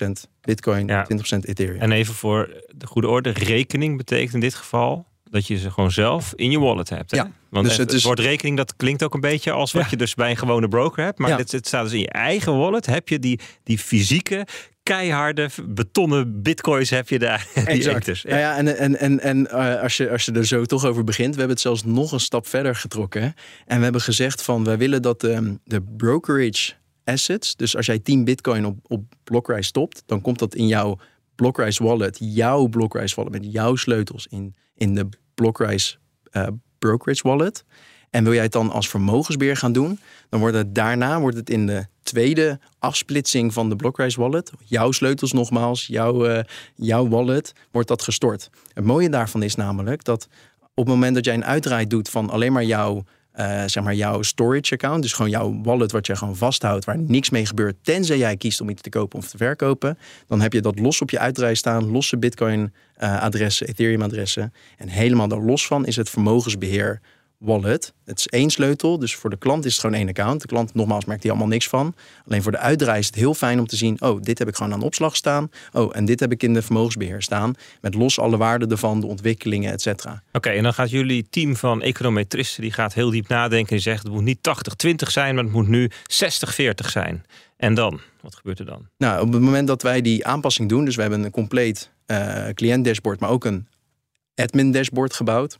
[0.06, 1.06] 80% Bitcoin, ja.
[1.14, 1.80] 20% Ethereum.
[1.80, 5.90] En even voor de goede orde, rekening betekent in dit geval dat je ze gewoon
[5.90, 7.10] zelf in je wallet hebt.
[7.10, 7.16] Hè?
[7.16, 7.30] Ja.
[7.50, 9.88] Want dus het, is- woord rekening, dat klinkt ook een beetje als wat Ja.
[9.90, 11.18] je dus bij een gewone broker hebt.
[11.18, 11.36] Maar Ja.
[11.36, 12.86] het, het staat dus in je eigen wallet.
[12.86, 14.46] Heb je die, die fysieke,
[14.82, 17.46] keiharde, betonnen bitcoins heb je daar.
[17.54, 17.96] Exact.
[17.96, 18.22] ethers.
[18.22, 21.04] Ja, ja, en, en, en, en eh, als, je, als je er zo toch over
[21.04, 23.34] begint, we hebben het zelfs nog een stap verder getrokken.
[23.66, 26.72] En we hebben gezegd van wij willen dat de, de brokerage
[27.04, 30.98] assets, dus als jij 10 bitcoin op, op Blockrise stopt, dan komt dat in jouw
[31.40, 35.96] Blockrise wallet, jouw Blockrise wallet met jouw sleutels in, in de Blockrise
[36.30, 36.46] eh,
[36.78, 37.64] brokerage wallet.
[38.10, 41.50] En wil jij het dan als vermogensbeheer gaan doen, dan wordt het daarna wordt het
[41.50, 47.52] in de tweede afsplitsing van de Blockrise wallet, jouw sleutels nogmaals, jouw, eh, jouw wallet,
[47.70, 48.50] wordt dat gestort.
[48.72, 50.28] Het mooie daarvan is namelijk dat
[50.74, 53.04] op het moment dat jij een uitdraai doet van alleen maar jouw,
[53.40, 56.98] eh, zeg maar jouw storage account, dus gewoon jouw wallet wat je gewoon vasthoudt, waar
[56.98, 60.52] niks mee gebeurt, tenzij jij kiest om iets te kopen of te verkopen, dan heb
[60.52, 64.52] je dat los op je uitdraai staan, losse Bitcoin eh, adressen, Ethereum adressen.
[64.76, 67.00] En helemaal daar los van is het vermogensbeheer
[67.40, 67.94] wallet.
[68.04, 70.40] Het is één sleutel, dus voor de klant is het gewoon één account.
[70.40, 71.94] De klant, nogmaals, merkt hier allemaal niks van.
[72.26, 74.00] Alleen voor de uitdraai is het heel fijn om te zien...
[74.00, 75.50] oh, dit heb ik gewoon aan opslag staan.
[75.72, 77.54] Oh, en dit heb ik in de vermogensbeheer staan.
[77.80, 80.22] Met los alle waarden ervan, de ontwikkelingen, et cetera.
[80.32, 83.72] Oké, en dan gaat jullie team van econometristen, die gaat heel diep nadenken.
[83.72, 84.38] Die zegt het moet niet
[84.86, 87.24] 80-20 zijn, maar het moet nu 60-40 zijn.
[87.56, 88.00] En dan?
[88.20, 88.88] Wat gebeurt er dan?
[88.98, 90.84] Nou, op het moment dat wij die aanpassing doen...
[90.84, 93.20] dus we hebben een compleet uh, cliënt dashboard...
[93.20, 93.68] maar ook een
[94.34, 95.58] admin dashboard gebouwd...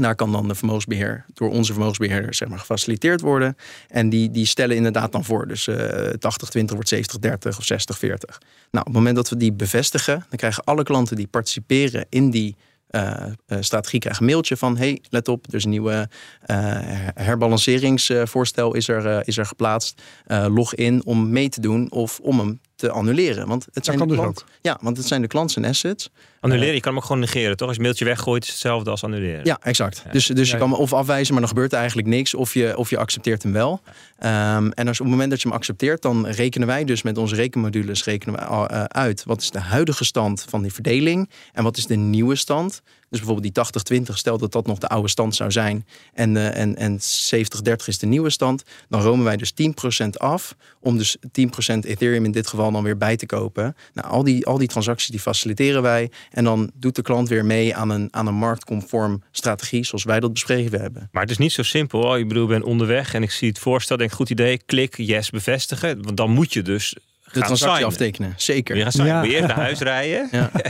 [0.00, 3.56] Daar kan dan de vermogensbeheer door onze vermogensbeheerder zeg maar, gefaciliteerd worden.
[3.88, 5.48] En die, die stellen inderdaad dan voor.
[5.48, 6.14] Dus uh, 80-20
[6.64, 6.98] wordt 70-30
[7.48, 8.06] of 60-40.
[8.06, 8.16] Nou,
[8.70, 12.56] op het moment dat we die bevestigen, dan krijgen alle klanten die participeren in die
[12.90, 13.26] uh,
[13.60, 16.08] strategie krijgen een mailtje van: hey, let op, er is een nieuwe
[17.14, 20.02] herbalanceringsvoorstel is er, is er geplaatst.
[20.48, 23.46] log in om mee te doen of om hem te annuleren.
[23.46, 26.10] Want het zijn kan de dus klant, Ja, want het zijn de klant zijn assets.
[26.40, 27.68] Annuleren, je kan hem ook gewoon negeren, toch?
[27.68, 29.44] Als je mailtje weggooit, is het hetzelfde als annuleren.
[29.44, 30.04] Ja, exact.
[30.12, 32.34] Dus, dus je kan hem of afwijzen, maar dan gebeurt er eigenlijk niks.
[32.34, 33.80] Of je, of je accepteert hem wel.
[34.18, 37.18] Um, en als op het moment dat je hem accepteert, dan rekenen wij dus met
[37.18, 39.24] onze rekenmodules rekenen we, uh, uit.
[39.24, 41.30] Wat is de huidige stand van die verdeling?
[41.52, 42.82] En wat is de nieuwe stand?
[43.12, 45.86] Dus bijvoorbeeld die 80-20, stel dat dat nog de oude stand zou zijn.
[46.14, 47.02] En, uh, en, en 70-30
[47.86, 48.62] is de nieuwe stand.
[48.88, 49.52] Dan romen wij dus
[50.04, 50.56] 10% af.
[50.80, 51.20] Om dus 10%
[51.80, 53.76] Ethereum in dit geval dan weer bij te kopen.
[53.92, 56.10] Nou, al die, al die transacties die faciliteren wij.
[56.30, 59.84] En dan doet de klant weer mee aan een, aan een marktconform strategie.
[59.84, 61.08] Zoals wij dat beschreven hebben.
[61.12, 62.16] Maar het is niet zo simpel.
[62.16, 63.96] Ik bedoel, ben onderweg en ik zie het voorstel.
[63.96, 64.62] Denk goed idee.
[64.66, 66.02] Klik, yes, bevestigen.
[66.02, 66.96] Want dan moet je dus
[67.32, 67.86] gaan transactie signen.
[67.86, 68.32] aftekenen.
[68.36, 68.74] Zeker.
[68.74, 69.06] Weer signen.
[69.14, 69.22] Ja.
[69.22, 70.28] Je eerst naar huis rijden?
[70.30, 70.50] Ja.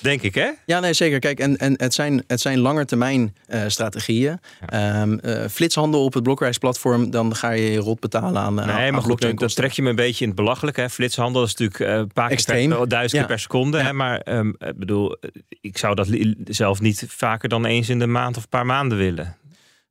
[0.00, 0.50] Denk ik, hè?
[0.66, 1.18] Ja, nee, zeker.
[1.18, 4.40] Kijk, en, en het zijn, het zijn langetermijn eh strategieën.
[4.66, 8.86] Ehm, eh, flitshandel op het Blockrise-platform, dan ga je je rot betalen aan, aan Nee,
[8.86, 10.76] aan maar goed, dan trek je me een beetje in het belachelijk.
[10.76, 10.90] Hè?
[10.90, 13.18] Flitshandel is natuurlijk eh, een paar keer per, duizend Ja.
[13.18, 13.78] keer per seconde.
[13.82, 13.92] Hè?
[13.92, 15.30] Maar ehm, ik bedoel, eh,
[15.60, 16.08] ik zou dat
[16.44, 19.36] zelf niet vaker dan eens in de maand of een paar maanden willen.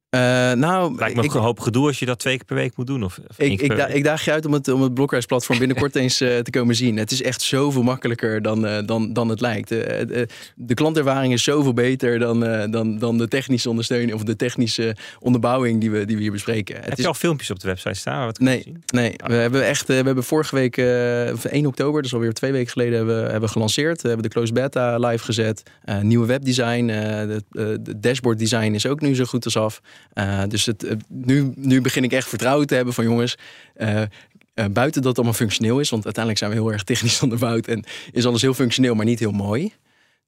[0.09, 0.21] Eh,
[0.53, 2.87] nou, Lijkt me ik, een hoop gedoe als je dat twee keer per week moet
[2.87, 3.03] doen.
[3.03, 6.21] Of, ik, ik, da- ik daag je uit om het, om het Blockrise-platform binnenkort eens
[6.21, 6.97] eh, te komen zien.
[6.97, 9.69] Het is echt zoveel makkelijker dan, eh, dan, dan het lijkt.
[9.69, 12.39] De klantervaring is zoveel beter dan,
[12.71, 16.75] dan, dan de technische ondersteuning of de technische onderbouwing die we, die we hier bespreken.
[16.75, 18.27] Het Heb is je al filmpjes op de website staan?
[18.27, 18.83] het Nee, zien?
[18.93, 19.13] nee.
[19.25, 22.71] we hebben echt, we hebben vorige week, eh, of 1 oktober, dus alweer twee weken
[22.71, 24.01] geleden, hebben, hebben gelanceerd.
[24.01, 25.63] We hebben de closed beta live gezet.
[26.01, 27.43] Nieuwe webdesign, eh, de,
[27.81, 29.81] de dashboard design is ook nu zo goed als af.
[30.13, 33.35] Eh, dus het, nu, nu begin ik echt vertrouwen te hebben van jongens.
[33.73, 34.07] eh, eh,
[34.55, 37.83] buiten dat het allemaal functioneel is, want uiteindelijk zijn we heel erg technisch onderbouwd en
[38.11, 39.73] is alles heel functioneel, maar niet heel mooi.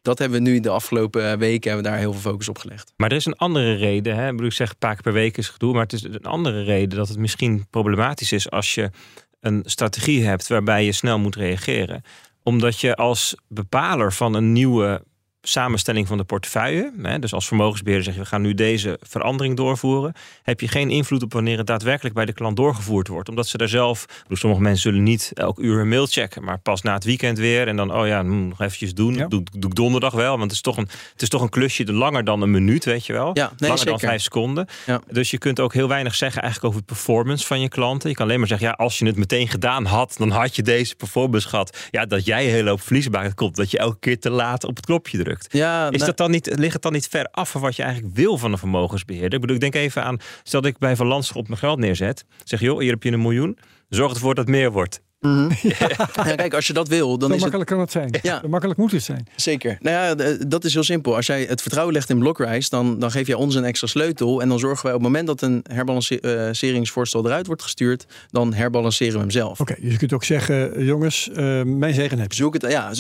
[0.01, 2.93] Dat hebben we nu de afgelopen weken hebben we daar heel veel focus op gelegd.
[2.97, 4.15] Maar er is een andere reden.
[4.15, 4.25] Hè?
[4.25, 5.73] Ik bedoel, ik zeg een paar keer per week is gedoe.
[5.73, 8.89] Maar het is een andere reden dat het misschien problematisch is als je
[9.39, 12.01] een strategie hebt waarbij je snel moet reageren.
[12.43, 15.03] Omdat je als bepaler van een nieuwe
[15.47, 19.55] samenstelling van de portefeuille, hè, dus als vermogensbeheerder zeg je we gaan nu deze verandering
[19.55, 23.29] doorvoeren, heb je geen invloed op wanneer het daadwerkelijk bij de klant doorgevoerd wordt.
[23.29, 26.81] Omdat ze daar zelf, sommige mensen zullen niet elk uur hun mail checken, maar pas
[26.81, 29.13] na het weekend weer en dan, oh ja, nog eventjes doen.
[29.13, 29.27] Ja.
[29.27, 31.93] Doe, doe ik donderdag wel, want het is toch een, het is toch een klusje
[31.93, 33.29] langer dan een minuut, weet je wel.
[33.33, 34.67] Ja, nee, langer dan vijf seconden.
[34.85, 35.01] Ja.
[35.11, 38.09] Dus je kunt ook heel weinig zeggen eigenlijk over de performance van je klanten.
[38.09, 40.61] Je kan alleen maar zeggen, ja, als je het meteen gedaan had, dan had je
[40.61, 41.77] deze performance gehad.
[41.91, 44.63] Ja, dat jij een hele hoop verlies maakt, komt dat je elke keer te laat
[44.63, 45.36] op het knopje drukt.
[45.49, 47.83] Ja, Is nou- dat dan niet, ligt het dan niet ver af van wat je
[47.83, 49.33] eigenlijk wil van een vermogensbeheerder?
[49.33, 52.25] Ik bedoel, ik denk even aan, stel dat ik bij Van Landschot mijn geld neerzet.
[52.43, 53.57] Zeg, joh, hier heb je een miljoen.
[53.89, 55.01] Zorg ervoor dat het meer wordt.
[55.19, 55.51] Mhm.
[56.25, 58.09] ja, kijk, als je dat wil, dan Zo is het makkelijk kan het zijn.
[58.21, 58.39] Ja.
[58.41, 59.27] Zo makkelijk moet het zijn.
[59.35, 59.77] Zeker.
[59.79, 61.15] Nou ja, dat is heel simpel.
[61.15, 64.41] Als jij het vertrouwen legt in Blockrise, dan, dan geef jij ons een extra sleutel.
[64.41, 69.13] En dan zorgen wij op het moment dat een herbalanceringsvoorstel eruit wordt gestuurd, dan herbalanceren
[69.13, 69.59] we hem zelf.
[69.59, 72.37] Oké, dus je kunt ook zeggen, jongens, eh, mijn zegen heb je.
[72.37, 72.91] Zoek het, ja,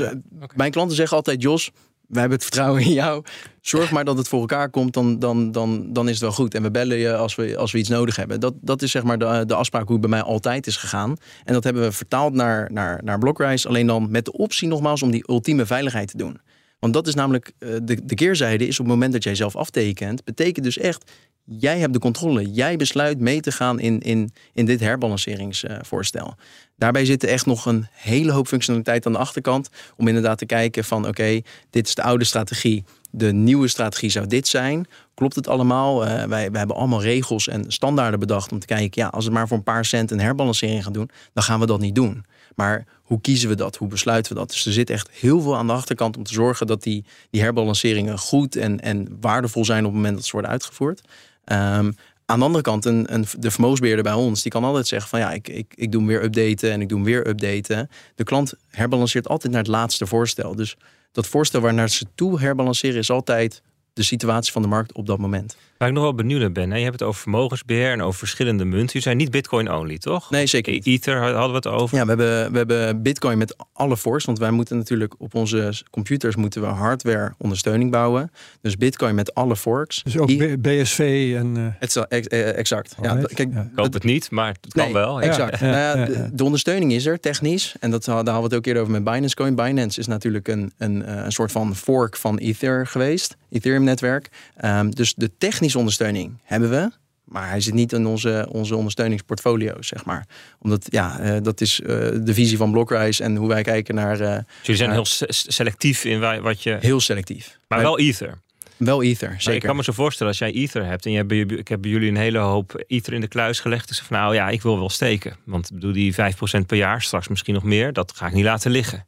[0.55, 1.71] Mijn klanten zeggen altijd, Jos,
[2.07, 3.23] wij hebben het vertrouwen in jou.
[3.61, 6.53] Zorg maar dat het voor elkaar komt, dan, dan, dan, dan is het wel goed.
[6.53, 8.39] En we bellen je als we, als we iets nodig hebben.
[8.39, 11.15] Dat, dat is zeg maar de, de afspraak hoe het bij mij altijd is gegaan.
[11.43, 13.67] En dat hebben we vertaald naar, naar, naar Blockrise.
[13.67, 16.39] Alleen dan met de optie nogmaals om die ultieme veiligheid te doen.
[16.79, 19.55] Want dat is namelijk eh, de, de keerzijde is op het moment dat jij zelf
[19.55, 21.11] aftekent, betekent dus echt,
[21.47, 22.51] jij hebt de controle.
[22.51, 26.35] Jij besluit mee te gaan in, in, in dit herbalanceringsvoorstel.
[26.75, 29.69] Daarbij zit echt nog een hele hoop functionaliteit aan de achterkant.
[29.97, 32.83] Om inderdaad te kijken van oké, dit is de oude strategie.
[33.11, 34.87] De nieuwe strategie zou dit zijn.
[35.13, 36.05] Klopt het allemaal?
[36.05, 39.31] Eh, wij, wij hebben allemaal regels en standaarden bedacht om te kijken, ja, als we
[39.31, 42.25] maar voor een paar cent een herbalancering gaan doen, dan gaan we dat niet doen.
[42.55, 43.75] Maar hoe kiezen we dat?
[43.75, 44.49] Hoe besluiten we dat?
[44.49, 47.41] Dus er zit echt heel veel aan de achterkant om te zorgen dat die, die
[47.41, 51.01] herbalanceringen goed en, en waardevol zijn op het moment dat ze worden uitgevoerd.
[51.43, 51.91] Ehm,
[52.25, 55.19] aan de andere kant, een, een, de vermogensbeheerder bij ons, die kan altijd zeggen van
[55.19, 57.89] ja, ik, ik, ik doe hem weer updaten en ik doe hem weer updaten.
[58.15, 60.55] De klant herbalanceert altijd naar het laatste voorstel.
[60.55, 60.75] Dus
[61.11, 63.61] dat voorstel waar naar ze toe herbalanceren is altijd
[63.93, 65.57] de situatie van de markt op dat moment.
[65.77, 66.77] Waar ik nog wel benieuwd naar ben, hè?
[66.77, 68.89] je hebt het over vermogensbeheer en over verschillende munten.
[68.97, 70.29] Je zijn niet bitcoin only, toch?
[70.29, 70.85] Nee, zeker niet.
[70.85, 71.97] Ether hadden we het over.
[71.97, 74.25] Ja, we hebben, we hebben Bitcoin met alle forks.
[74.25, 78.31] Want wij moeten natuurlijk op onze computers moeten we hardware ondersteuning bouwen.
[78.61, 80.03] Dus Bitcoin met alle forks.
[80.03, 81.57] Dus ook I- BSV en...
[81.57, 82.95] eh, Het is- ex- eh, exact.
[83.01, 83.61] Ja, kijk, Ja.
[83.61, 85.21] Ik hoop het niet, maar het kan Nee, wel.
[85.21, 85.27] Ja.
[85.27, 85.59] Exact.
[85.59, 87.75] Ja, Nou ja, ja, de, de ondersteuning is er technisch.
[87.79, 89.55] En dat, daar hadden we het ook eerder over met Binance Coin.
[89.55, 93.35] Binance is natuurlijk een, een, eh, een soort van fork van Ether geweest.
[93.51, 94.29] Ethereum-netwerk.
[94.57, 96.91] Ehm, dus de technische ondersteuning hebben we.
[97.23, 100.27] Maar hij zit niet in onze, onze ondersteuningsportfolio's, zeg maar.
[100.59, 101.87] Omdat, ja, eh, dat is eh,
[102.23, 104.95] de visie van Blockrise en hoe wij kijken naar Dus jullie zijn Ja.
[104.95, 106.77] heel se- selectief in wa- wat je...
[106.81, 107.57] heel selectief.
[107.67, 108.39] Maar Wij- wel Ether.
[108.77, 109.59] wel Ether, Maar zeker.
[109.59, 111.91] ik kan me zo voorstellen, als jij Ether hebt en je hebt, ik heb bij
[111.91, 113.87] jullie een hele hoop Ether in de kluis gelegd.
[113.87, 115.35] Dus van nou ja, ik wil wel steken.
[115.43, 118.71] Want bedoel, die 5% per jaar, straks misschien nog meer, dat ga ik niet laten
[118.71, 119.07] liggen.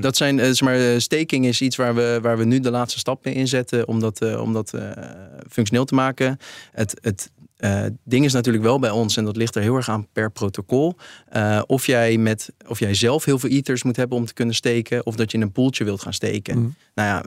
[0.00, 2.70] Dat zijn, eh, zeg maar, eh, staking is iets waar we, waar we nu de
[2.70, 4.72] laatste stappen in zetten om dat, eh, om dat
[5.50, 6.38] functioneel te maken.
[6.72, 7.30] Het, het
[8.04, 10.96] ding is natuurlijk wel bij ons, en dat ligt er heel erg aan per protocol.
[11.66, 15.06] of, jij met, of jij zelf heel veel ethers moet hebben om te kunnen steken,
[15.06, 16.58] of dat je in een poeltje wilt gaan steken.
[16.58, 16.74] Mm.
[16.94, 17.24] Nou ja,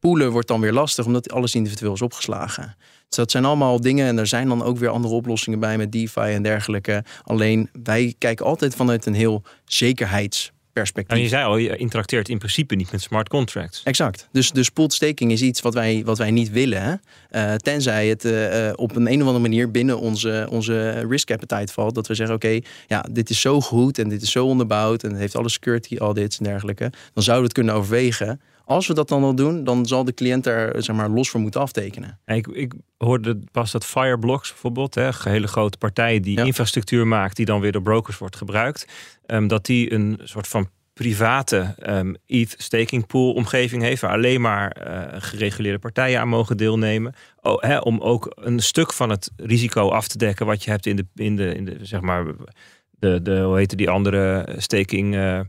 [0.00, 2.76] poelen wordt dan weer lastig, omdat alles individueel is opgeslagen.
[3.08, 5.92] Dus dat zijn allemaal dingen en er zijn dan ook weer andere oplossingen bij met
[5.92, 7.04] DeFi en dergelijke.
[7.22, 11.16] Alleen wij kijken altijd vanuit een heel zekerheids perspectief.
[11.16, 13.82] En je zei al, je interacteert in principe niet met smart contracts.
[13.84, 14.28] Exact.
[14.32, 17.00] Dus, dus pooled staking is iets wat wij, wat wij niet willen.
[17.30, 21.72] Uh, tenzij het uh, op een, een of andere manier binnen onze, onze risk appetite
[21.72, 21.94] valt.
[21.94, 25.10] Dat we zeggen, oké, ja, dit is zo goed en dit is zo onderbouwd en
[25.10, 26.92] het heeft alle security audits en dergelijke.
[27.14, 28.40] Dan zouden we het kunnen overwegen.
[28.64, 31.40] Als we dat dan al doen, dan zal de cliënt er zeg maar, los voor
[31.40, 32.18] moeten aftekenen.
[32.26, 37.46] Ik, ik hoorde pas dat Fireblocks bijvoorbeeld, hè, hele grote partijen die infrastructuur maakt, die
[37.46, 38.86] dan weer door brokers wordt gebruikt,
[39.26, 44.40] um, dat die een soort van private um, ETH staking pool omgeving heeft, waar alleen
[44.40, 47.14] maar uh, gereguleerde partijen aan mogen deelnemen.
[47.40, 50.86] Oh, hè, om ook een stuk van het risico af te dekken wat je hebt
[50.86, 52.24] in de, in de, in de zeg maar,
[52.90, 55.14] de, de hoe heet die andere staking.
[55.14, 55.40] Uh, uh,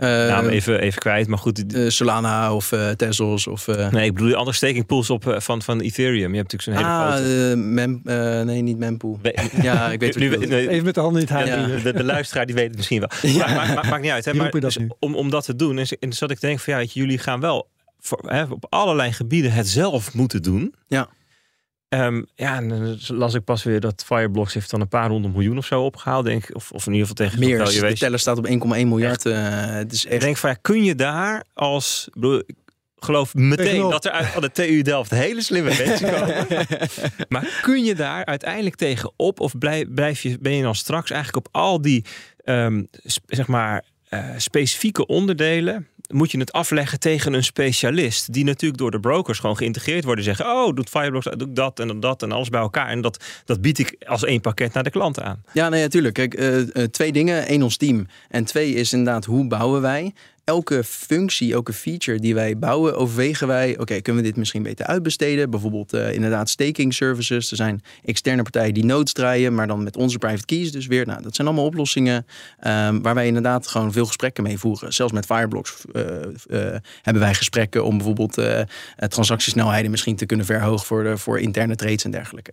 [0.00, 1.74] naam even, even kwijt, maar goed.
[1.74, 3.66] Uh, Solana of uh, Tezos of...
[3.66, 6.34] Nee, ik bedoel die andere staking pools op, van, van Ethereum.
[6.34, 7.56] Je hebt natuurlijk zo'n hele ah, grote...
[7.56, 8.00] Mem,
[8.46, 9.18] nee, niet mempool.
[9.62, 11.46] ja, ik weet het nee, Even met de handen in het haar.
[11.46, 11.82] Ja.
[11.82, 13.10] De, de, luisteraar die weet het misschien wel.
[13.32, 13.54] Ja.
[13.54, 14.24] Maar, maar, maakt niet uit.
[14.24, 16.74] Hè, maar, dus om, om dat te doen, en, en zat ik te denken van
[16.74, 17.68] ja, jullie gaan wel
[18.00, 20.74] voor, hè, op allerlei gebieden het zelf moeten doen.
[20.88, 21.08] Ja.
[22.00, 25.34] Um, ja, en dan las ik pas weer dat Fireblocks heeft dan een paar honderd
[25.34, 26.56] miljoen of zo opgehaald, denk ik.
[26.56, 27.58] Of, of in ieder geval tegen meer.
[27.58, 29.24] Dus de teller staat op 1,1 miljard.
[29.24, 29.34] Uh,
[29.66, 30.14] het is echt...
[30.14, 32.56] Ik denk van ja, kun je daar als bedoel, ik
[32.96, 36.66] geloof meteen dat er uit van de TU Delft hele slimme mensen komen.
[37.28, 41.10] maar kun je daar uiteindelijk tegen op of blijf, blijf je, ben je dan straks
[41.10, 42.04] eigenlijk op al die
[42.44, 42.88] um,
[43.26, 48.32] zeg maar uh, specifieke onderdelen moet je het afleggen tegen een specialist.
[48.32, 50.24] Die natuurlijk door de brokers gewoon geïntegreerd worden.
[50.24, 52.88] Zeggen, oh, doet Fireblocks, doe dat en dat en alles bij elkaar.
[52.88, 55.44] En dat, dat bied ik als één pakket naar de klant aan.
[55.52, 56.14] Ja, nee, natuurlijk.
[56.14, 57.52] Kijk, uh, twee dingen.
[57.52, 58.06] Eén, ons team.
[58.28, 60.12] En twee is inderdaad, hoe bouwen wij?
[60.44, 64.86] Elke functie, elke feature die wij bouwen, overwegen wij: oké, kunnen we dit misschien beter
[64.86, 65.50] uitbesteden?
[65.50, 67.50] Bijvoorbeeld uh, inderdaad staking services.
[67.50, 71.06] Er zijn externe partijen die nodes draaien, maar dan met onze private keys dus weer.
[71.06, 72.26] Nou, dat zijn allemaal oplossingen
[72.66, 74.92] um, waar wij inderdaad gewoon veel gesprekken mee voeren.
[74.92, 78.38] Zelfs met Fireblocks uh, uh, hebben wij gesprekken om bijvoorbeeld
[79.08, 82.52] transactiesnelheden misschien te kunnen verhogen voor, de, voor interne trades en dergelijke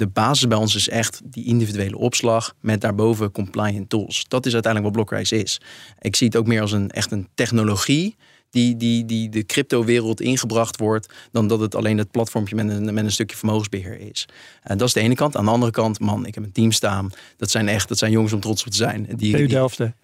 [0.00, 4.24] de basis bij ons is echt die individuele opslag met daarboven compliant tools.
[4.28, 5.60] Dat is uiteindelijk wat Blockrise is.
[5.98, 8.16] Ik zie het ook meer als een echt een technologie
[8.50, 12.94] die, die, die de crypto-wereld ingebracht wordt, dan dat het alleen het platformpje met een,
[12.94, 14.28] met een stukje vermogensbeheer is.
[14.62, 15.36] En dat is de ene kant.
[15.36, 17.10] Aan de andere kant, man, ik heb een team staan.
[17.36, 19.02] Dat zijn echt, dat zijn jongens om trots op te zijn.
[19.02, 19.48] Die, die.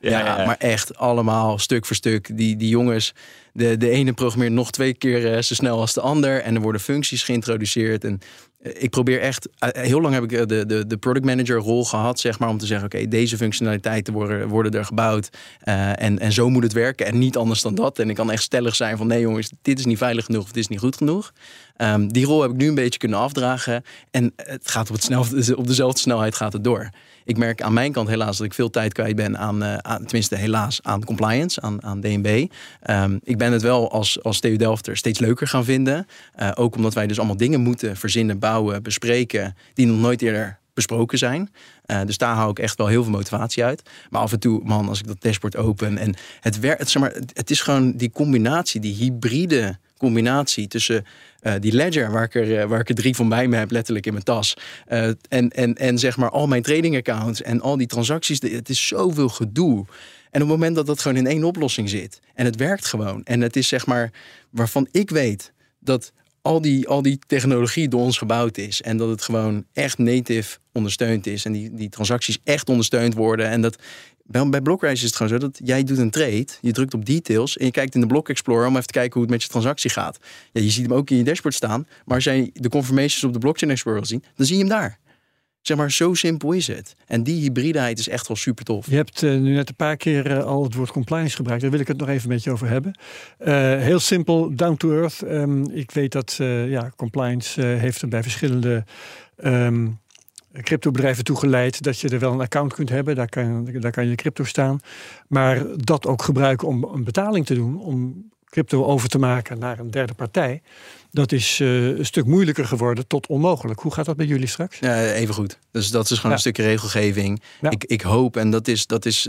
[0.01, 2.37] Ja, ja, ja, maar echt allemaal stuk voor stuk.
[2.37, 3.15] Die, die jongens,
[3.53, 6.43] de, de ene programmeert nog twee keer uh, zo snel als de ander.
[6.43, 8.05] En er worden functies geïntroduceerd.
[8.05, 8.21] En
[8.75, 11.85] ik probeer echt, eh, heel lang heb ik eh, de, de, de product manager rol
[11.85, 15.29] gehad, zeg maar, om te zeggen, oké, deze functionaliteiten worden, worden er gebouwd
[15.65, 17.99] uh, en, en zo moet het werken en niet anders dan dat.
[17.99, 20.53] En ik kan echt stellig zijn van, nee jongens, dit is niet veilig genoeg of
[20.53, 21.33] dit is niet goed genoeg.
[21.77, 25.05] Um, die rol heb ik nu een beetje kunnen afdragen en het gaat op, het
[25.05, 25.25] snel,
[25.57, 26.91] op dezelfde snelheid gaat het door
[27.27, 30.37] ik merk aan mijn kant helaas dat ik veel tijd kwijt ben aan, aan tenminste
[30.37, 32.47] helaas, aan compliance, aan, aan DNB.
[32.83, 36.07] Ehm, ik ben het wel als, als TU Delfter steeds leuker gaan vinden.
[36.41, 40.59] Uh, ook omdat wij dus allemaal dingen moeten verzinnen, bouwen, bespreken, die nog nooit eerder
[40.75, 41.51] besproken zijn.
[41.87, 43.83] Uh, dus daar hou ik echt wel heel veel motivatie uit.
[44.11, 47.15] Maar af en toe, man, als ik dat dashboard open en het werkt, zeg maar,
[47.33, 51.05] het is gewoon die combinatie, die hybride combinatie tussen
[51.43, 53.71] uh, die ledger, waar ik, er, uh, waar ik er drie van bij me heb,
[53.71, 54.57] letterlijk in mijn tas.
[54.89, 58.41] Uh, en, en, en zeg maar al mijn trading accounts en al die transacties.
[58.41, 59.87] Het is zoveel gedoe.
[60.31, 63.25] En op het moment dat dat gewoon in één oplossing zit en het werkt gewoon.
[63.25, 64.11] En het is zeg maar
[64.51, 68.83] waarvan ik weet dat al die, al die technologie door ons gebouwd is.
[68.83, 71.45] En dat het gewoon echt native ondersteund is.
[71.45, 73.49] En die, die transacties echt ondersteund worden.
[73.49, 73.77] En dat
[74.27, 77.05] bij, bij Blockrise is het gewoon zo dat jij doet een trade, je drukt op
[77.05, 79.43] details en je kijkt in de Block Explorer om even te kijken hoe het met
[79.43, 80.19] je transactie gaat.
[80.53, 83.33] Ja, je ziet hem ook in je dashboard staan, maar als jij de confirmations op
[83.33, 84.99] de Blockchain Explorer ziet, dan zie je hem daar.
[85.61, 86.95] Zeg maar, zo simpel is het.
[87.07, 88.91] En die hybrideheid is echt wel super tof.
[88.91, 91.63] Je hebt uh, nu net een paar keer uh, al het woord compliance gebruikt.
[91.63, 92.99] Daar wil ik het nog even een beetje over hebben.
[93.41, 93.47] Uh,
[93.79, 95.23] heel simpel, down to earth.
[95.23, 96.35] Um, ik weet dat
[96.69, 98.85] ja, compliance heeft er bij verschillende
[99.45, 99.99] um,
[100.63, 103.15] cryptobedrijven toegeleid dat je er wel een account kunt hebben.
[103.15, 104.81] Daar kan, daar kan je crypto staan.
[105.29, 107.81] Maar dat ook gebruiken om een betaling te doen.
[107.81, 110.63] Om crypto over te maken naar een derde partij.
[111.17, 113.81] Dat is uh, een stuk moeilijker geworden tot onmogelijk.
[113.81, 114.79] Hoe gaat dat bij jullie straks?
[114.79, 115.59] Ja, even goed.
[115.71, 117.43] Dus dat is gewoon een stukje regelgeving.
[117.71, 119.29] Ik, ik hoop, en dat is, dat is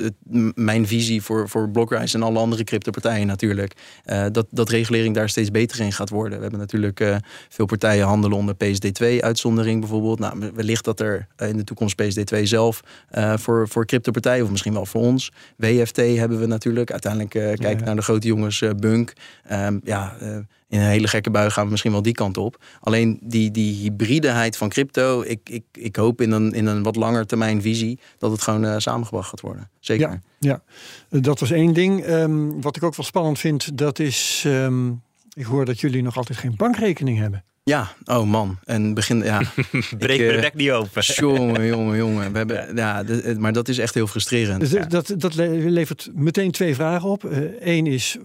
[0.54, 3.74] mijn visie voor, voor Blockrise en alle andere cryptopartijen natuurlijk,
[4.06, 6.36] uh, dat, dat regulering daar steeds beter in gaat worden.
[6.38, 7.16] We hebben natuurlijk uh,
[7.50, 10.20] veel partijen handelen onder PSD2-uitzondering bijvoorbeeld.
[10.20, 12.82] Nou, wellicht dat er in de toekomst PSD2 zelf
[13.36, 15.32] voor, voor cryptopartijen, of misschien wel voor ons.
[15.58, 16.92] WFT hebben we natuurlijk.
[16.92, 19.14] Uiteindelijk kijken ja, naar de grote jongens Bunk.
[19.52, 20.16] Um, ja,
[20.70, 22.63] in een hele gekke bui gaan we misschien wel die kant op.
[22.80, 26.95] Alleen die, die hybrideheid van crypto, ik, ik, ik hoop in een, in een wat
[26.95, 29.70] langer termijn visie dat het gewoon uh, samengebracht gaat worden.
[29.80, 30.09] Zeker.
[30.39, 30.61] Ja,
[31.09, 31.20] ja.
[31.22, 32.03] dat was één ding.
[32.03, 35.01] Ehm, wat ik ook wel spannend vind, dat is, um,
[35.34, 37.43] ik hoor dat jullie nog altijd geen bankrekening hebben.
[37.63, 38.57] Ja, oh man.
[38.63, 39.41] En begin, ja.
[39.97, 41.03] Breek me de nek niet open.
[41.15, 42.32] Jongen, jongen, jongen.
[42.32, 43.03] We hebben, ja,
[43.38, 44.59] maar dat is echt heel frustrerend.
[44.59, 47.24] Dus dat, dat levert meteen twee vragen op.
[47.59, 48.18] Eén is,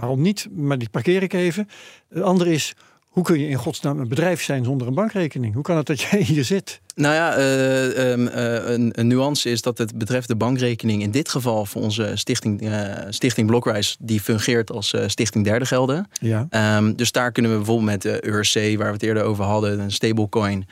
[0.00, 0.48] waarom niet?
[0.50, 1.68] Maar die parkeer ik even.
[2.08, 2.74] De andere is,
[3.10, 5.54] hoe kun je in godsnaam een bedrijf zijn zonder een bankrekening?
[5.54, 6.80] Hoe kan het dat jij hier zit?
[6.94, 11.66] Nou ja, uh, een, een, nuance is dat het betreft de bankrekening in dit geval
[11.66, 16.08] voor onze stichting, uh, stichting Blockrise, die fungeert als stichting derde gelden.
[16.20, 16.76] Ja.
[16.76, 19.80] Um, dus daar kunnen we bijvoorbeeld met de EURC, waar we het eerder over hadden,
[19.80, 20.66] een stablecoin,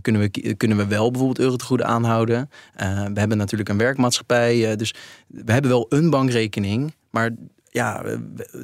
[0.00, 2.50] kunnen, we, kunnen we wel bijvoorbeeld eurotegoeden aanhouden.
[3.12, 4.94] we hebben natuurlijk een werkmaatschappij, dus
[5.26, 7.30] we hebben wel een bankrekening, maar
[7.78, 8.02] ja,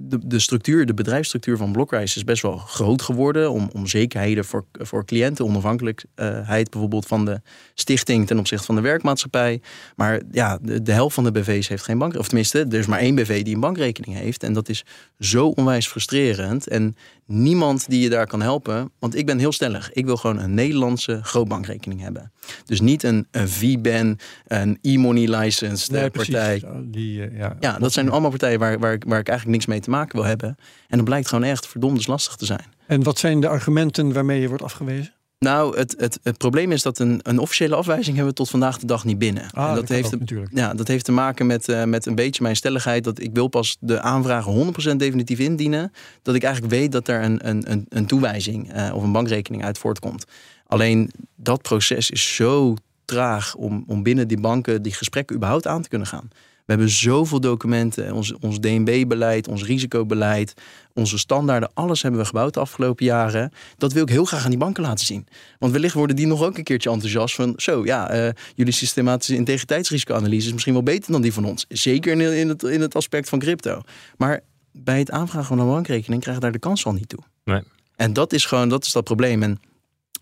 [0.02, 3.50] de, de structuur, de bedrijfsstructuur van Blockrise is best wel groot geworden.
[3.50, 7.40] Om, om zekerheden voor, voor cliënten, onafhankelijkheid bijvoorbeeld van de
[7.74, 9.60] stichting ten opzichte van de werkmaatschappij.
[9.96, 12.16] Maar ja, de, de helft van de BV's heeft geen bank.
[12.16, 14.42] Of tenminste, er is maar één BV die een bankrekening heeft.
[14.42, 14.84] En dat is
[15.18, 16.68] zo onwijs frustrerend.
[16.68, 16.96] En
[17.26, 18.90] niemand die je daar kan helpen.
[18.98, 19.92] Want ik ben heel stellig.
[19.92, 22.32] Ik wil gewoon een Nederlandse grootbankrekening hebben.
[22.64, 26.62] Dus niet een, een VBAN, een e-money licensed nee, partij.
[26.84, 27.56] Die, uh, ja.
[27.60, 30.26] ja, dat zijn allemaal partijen waar, waar, waar ik eigenlijk niks mee te maken wil
[30.26, 30.56] hebben.
[30.88, 32.64] En dat blijkt gewoon echt verdomd lastig te zijn.
[32.86, 35.13] En wat zijn de argumenten waarmee je wordt afgewezen?
[35.44, 38.78] Nou, het, het, het probleem is dat een, een officiële afwijzing hebben we tot vandaag
[38.78, 39.50] de dag niet binnen.
[39.50, 40.50] Ah, en dat, heeft, natuurlijk.
[40.54, 43.48] Ja, dat heeft te maken met, uh, met een beetje mijn stelligheid dat ik wil
[43.48, 45.92] pas de aanvragen 100% definitief indienen.
[46.22, 49.64] Dat ik eigenlijk weet dat er een, een, een, een toewijzing uh, of een bankrekening
[49.64, 50.24] uit voortkomt.
[50.66, 52.74] Alleen dat proces is zo
[53.04, 56.28] traag om, om binnen die banken die gesprekken überhaupt aan te kunnen gaan.
[56.64, 60.54] We hebben zoveel documenten, ons, ons DNB-beleid, ons risicobeleid,
[60.94, 63.52] onze standaarden, alles hebben we gebouwd de afgelopen jaren.
[63.76, 65.26] Dat wil ik heel graag aan die banken laten zien.
[65.58, 69.34] Want wellicht worden die nog ook een keertje enthousiast van, zo ja, uh, jullie systematische
[69.34, 71.64] integriteitsrisicoanalyse is misschien wel beter dan die van ons.
[71.68, 73.80] Zeker in, in, het, in het aspect van crypto.
[74.16, 74.40] Maar
[74.72, 77.20] bij het aanvragen van een bankrekening krijg je daar de kans al niet toe.
[77.44, 77.62] Nee.
[77.96, 79.42] En dat is gewoon, dat is dat probleem.
[79.42, 79.60] En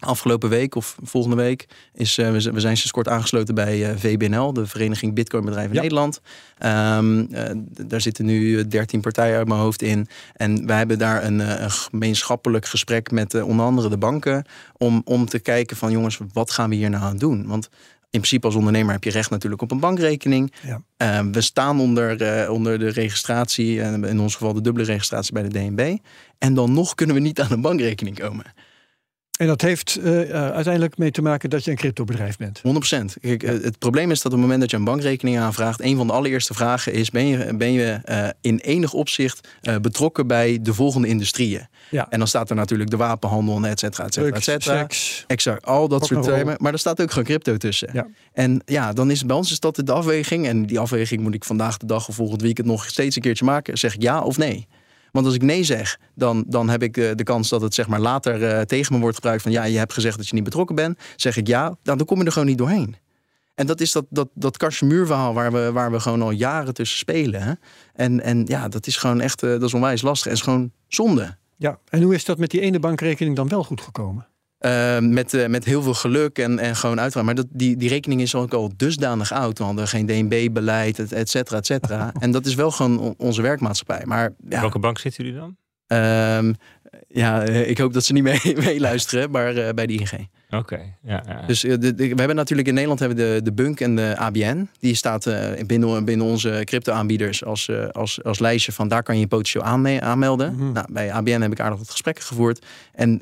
[0.05, 4.53] Afgelopen week of volgende week is uh, we, zijn sinds kort aangesloten bij uh, VBNL,
[4.53, 5.81] de Vereniging Bitcoinbedrijven ja.
[5.81, 6.21] Nederland.
[6.65, 7.51] Um, uh,
[7.87, 10.07] daar zitten nu 13 partijen uit mijn hoofd in.
[10.33, 14.45] En wij hebben daar een, een gemeenschappelijk gesprek met onder andere de banken.
[14.77, 17.47] Om, om te kijken van jongens, wat gaan we hier nou aan doen?
[17.47, 17.69] Want
[18.13, 20.53] in principe als ondernemer heb je recht natuurlijk op een bankrekening.
[20.63, 20.83] Ja.
[21.23, 25.33] Uh, we staan onder, uh, onder de registratie, uh, in ons geval de dubbele registratie
[25.33, 25.97] bij de DNB.
[26.39, 28.45] En dan nog kunnen we niet aan een bankrekening komen.
[29.39, 32.59] En dat heeft uh, uiteindelijk mee te maken dat je een cryptobedrijf bent.
[32.59, 32.61] 100%.
[33.21, 35.97] Kijk, uh, het probleem is dat op het moment dat je een bankrekening aanvraagt, een
[35.97, 39.49] van de allereerste vragen is: ben je, ben je uh, in enig opzicht
[39.81, 41.67] betrokken bij de volgende industrieën?
[41.91, 42.07] Ja.
[42.11, 44.87] En dan staat er natuurlijk de wapenhandel, et cetera, et cetera, et cetera.
[45.27, 46.57] Exact, al dat soort termen.
[46.59, 47.91] Maar er staat ook gewoon crypto tussen.
[47.93, 48.07] Ja.
[48.33, 50.47] En ja, dan is bij ons is dat de afweging.
[50.47, 53.45] En die afweging moet ik vandaag de dag of volgend weekend nog steeds een keertje
[53.45, 53.79] maken.
[53.79, 54.67] Zeg ik ja of nee?
[55.13, 57.75] Want als ik nee zeg, dan, dan heb ik de, eh, de kans dat het
[57.75, 60.35] zeg maar later uh, tegen me wordt gebruikt van ja, je hebt gezegd dat je
[60.35, 60.99] niet betrokken bent.
[61.17, 62.97] Zeg ik ja, dan, dan kom je er gewoon niet doorheen.
[63.55, 66.99] En dat is dat, dat, dat verhaal waar we, waar we gewoon al jaren tussen
[66.99, 67.59] spelen.
[67.95, 70.27] En, en ja, dat is gewoon echt, uh, dat is onwijs lastig.
[70.27, 71.37] En is gewoon zonde.
[71.57, 74.27] Ja, en hoe is dat met die ene bankrekening dan wel goed gekomen?
[74.67, 77.25] Uh, met, uh, met heel veel geluk en, en gewoon uitgaan.
[77.25, 79.59] Maar dat, die, die rekening is ook al dusdanig oud.
[79.59, 82.13] We hadden geen DNB-beleid, et cetera, et cetera.
[82.21, 84.03] en dat is wel gewoon onze werkmaatschappij.
[84.05, 85.57] Maar, ja, Welke bank zitten jullie dan?
[85.93, 86.55] Uh,
[87.09, 90.29] ja, eh, ik hoop dat ze niet mee, meeluisteren, maar uh, bij de ING.
[90.51, 93.81] Oké, ja, ja, Dus de, de, we hebben natuurlijk in Nederland hebben de, de Bunk
[93.81, 94.69] en de ABN.
[94.79, 95.31] Die staat
[95.67, 99.65] binnen, binnen onze crypto-aanbieders als, als, als lijstje van daar kan je je potentieel
[100.01, 100.55] aanmelden.
[100.55, 102.67] Mm nou, bij ABN heb ik aardig wat gesprekken gevoerd.
[102.93, 103.21] En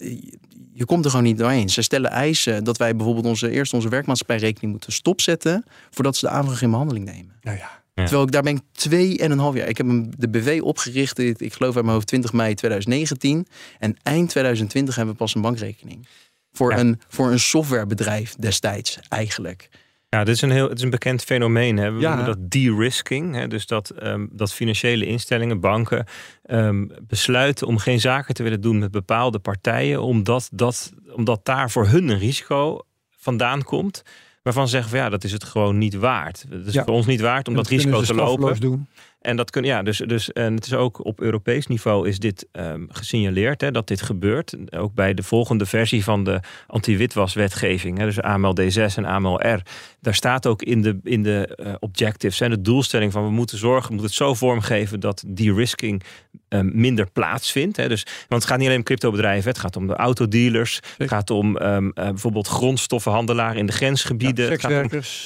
[0.80, 1.68] je komt er gewoon niet doorheen.
[1.68, 6.32] Ze stellen eisen dat wij bijvoorbeeld onze, eerst onze werkmaatschappijrekening moeten stopzetten voordat ze de
[6.32, 7.36] aanvraag in behandeling nemen.
[7.40, 7.80] Ja, ja.
[7.94, 9.68] Terwijl ik daar ben ik twee en een half jaar.
[9.68, 9.86] Ik heb
[10.18, 13.46] de BV opgericht, ik geloof uit mijn hoofd 20 mei 2019.
[13.78, 16.06] En eind 2020 hebben we pas een bankrekening.
[16.52, 19.68] Voor, een, voor een softwarebedrijf destijds eigenlijk.
[20.10, 21.76] Ja, dit is een heel het is een bekend fenomeen.
[21.76, 21.92] Hè.
[21.92, 22.08] We ja.
[22.08, 23.46] noemen dat de-risking.
[23.46, 26.06] Dus dat, um, dat financiële instellingen, banken,
[26.46, 31.70] um, besluiten om geen zaken te willen doen met bepaalde partijen, omdat, dat, omdat daar
[31.70, 32.80] voor hun een risico
[33.10, 34.02] vandaan komt.
[34.42, 36.46] Waarvan ze zeggen van ja, dat is het gewoon niet waard.
[36.48, 38.60] Het is voor ons niet waard om dat risico te lopen.
[38.60, 38.88] Doen.
[39.20, 42.48] En dat kun, ja, dus, dus en het is ook op Europees niveau is dit
[42.52, 44.56] um, gesignaleerd hè, dat dit gebeurt.
[44.76, 49.62] Ook bij de volgende versie van de anti-witwaswetgeving, hè, dus AML D6 en AML R.
[50.00, 53.58] Daar staat ook in de, in de uh, objectives en de doelstelling van we moeten
[53.58, 56.02] zorgen, we moeten het zo vormgeven dat de-risking
[56.50, 57.76] um, minder plaatsvindt.
[57.76, 57.88] Hè.
[57.88, 61.30] Dus, want het gaat niet alleen om cryptobedrijven, het gaat om de autodealers, het gaat
[61.30, 64.58] om um, uh, bijvoorbeeld grondstoffenhandelaren in de grensgebieden.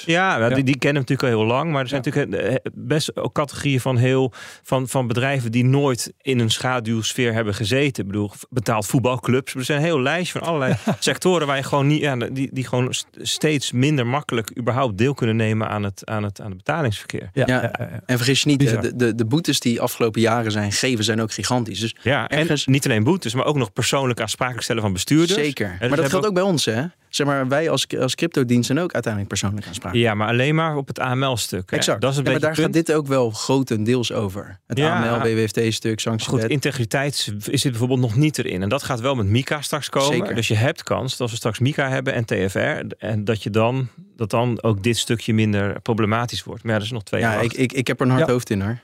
[0.07, 2.55] Ja, ja, ja, Die, die kennen natuurlijk al heel lang, maar er zijn natuurlijk eh,
[2.75, 8.03] best ook categorieën van heel van, van bedrijven die nooit in een schaduwsfeer hebben gezeten.
[8.03, 9.55] Ik bedoel, betaald voetbalclubs.
[9.55, 12.67] Er zijn een heel lijstje van allerlei sectoren waar je gewoon niet, ja, die, die
[12.67, 17.31] gewoon steeds minder makkelijk überhaupt deel kunnen nemen aan het, aan het, aan het betalingsverkeer.
[17.33, 17.71] Ja, ja,
[18.07, 21.33] en vergis je niet, de, de, de boetes die afgelopen jaren zijn gegeven, zijn ook
[21.33, 21.81] gigantisch.
[21.81, 22.67] Dus ja, ergens...
[22.67, 25.41] en niet alleen boetes, maar ook nog persoonlijk aansprakelijk stellen van bestuurders.
[25.41, 25.77] Zeker.
[25.81, 26.85] maar dat geldt ook bij ons, hè?
[27.15, 30.07] zeg maar, wij als, als cryptodienst zijn ook uiteindelijk persoonlijk aansprakelijk.
[30.09, 31.71] Ja, maar alleen maar op het AML-stuk.
[31.71, 32.01] Exact.
[32.01, 34.59] Dat is een ja, maar daar gaat dit ook wel grotendeels over.
[34.67, 36.29] Het ja, AML, WWFT-stuk, sancties.
[36.29, 38.63] Goed, integriteit is dit bijvoorbeeld nog niet erin.
[38.63, 40.17] En dat gaat wel met Mika straks komen.
[40.17, 40.35] Zeker.
[40.35, 43.51] Dus je hebt kans dat als we straks Mika hebben en TFR, en dat je
[43.51, 46.63] dan dat dan ook dit stukje minder problematisch wordt.
[46.63, 47.35] Maar ja, dat is nog twee jaar.
[47.37, 48.79] Ja, ik, ik, ik heb er een hard hoofd in hoor.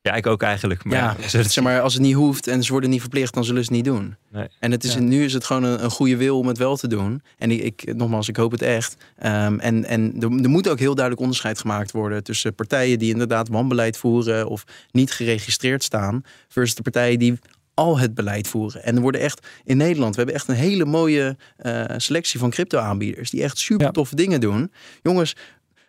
[0.00, 0.84] Ja, ik ook eigenlijk.
[0.84, 3.64] Maar ja, zeg maar, als het niet hoeft en ze worden niet verplicht, dan zullen
[3.64, 4.16] ze het niet doen.
[4.32, 4.48] Nee.
[4.58, 6.86] En het is, nu is het gewoon een, een, goede wil om het wel te
[6.86, 7.22] doen.
[7.38, 8.96] En ik, ik nogmaals, ik hoop het echt.
[9.22, 13.12] Um, en en er, er, moet ook heel duidelijk onderscheid gemaakt worden tussen partijen die
[13.12, 17.38] inderdaad wanbeleid voeren of niet geregistreerd staan, versus de partijen die
[17.78, 18.84] al het beleid voeren.
[18.84, 22.50] En er worden echt in Nederland, we hebben echt een hele mooie uh, selectie van
[22.50, 24.72] crypto-aanbieders die echt super toffe dingen doen.
[25.02, 25.36] Jongens,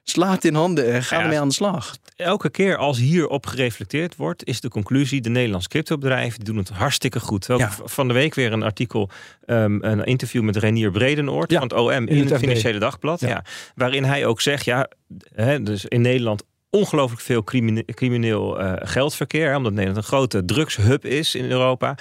[0.09, 1.97] slaat in handen en ga ermee aan de slag.
[2.15, 7.19] Elke keer als hierop gereflecteerd wordt, is de conclusie: de Nederlandse cryptobedrijven doen het hartstikke
[7.19, 7.45] goed.
[7.45, 7.71] Ja.
[7.83, 9.09] Van de week weer een artikel,
[9.45, 13.19] um, een interview met Renier Bredenoord van het OM in, in het, Financiële Dagblad.
[13.19, 13.43] Ja.
[13.75, 14.89] waarin hij ook zegt: ja,
[15.33, 17.43] hè, dus in Nederland ongelooflijk veel
[17.85, 19.55] crimineel uh, geldverkeer.
[19.55, 21.95] Omdat Nederland een grote drugshub is in Europa.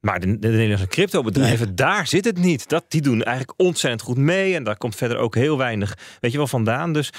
[0.00, 2.68] Maar de, de Nederlandse cryptobedrijven, daar zit het niet.
[2.68, 4.54] Dat, die doen eigenlijk ontzettend goed mee.
[4.54, 6.92] En daar komt verder ook heel weinig, weet je wel, vandaan.
[6.92, 7.12] Dus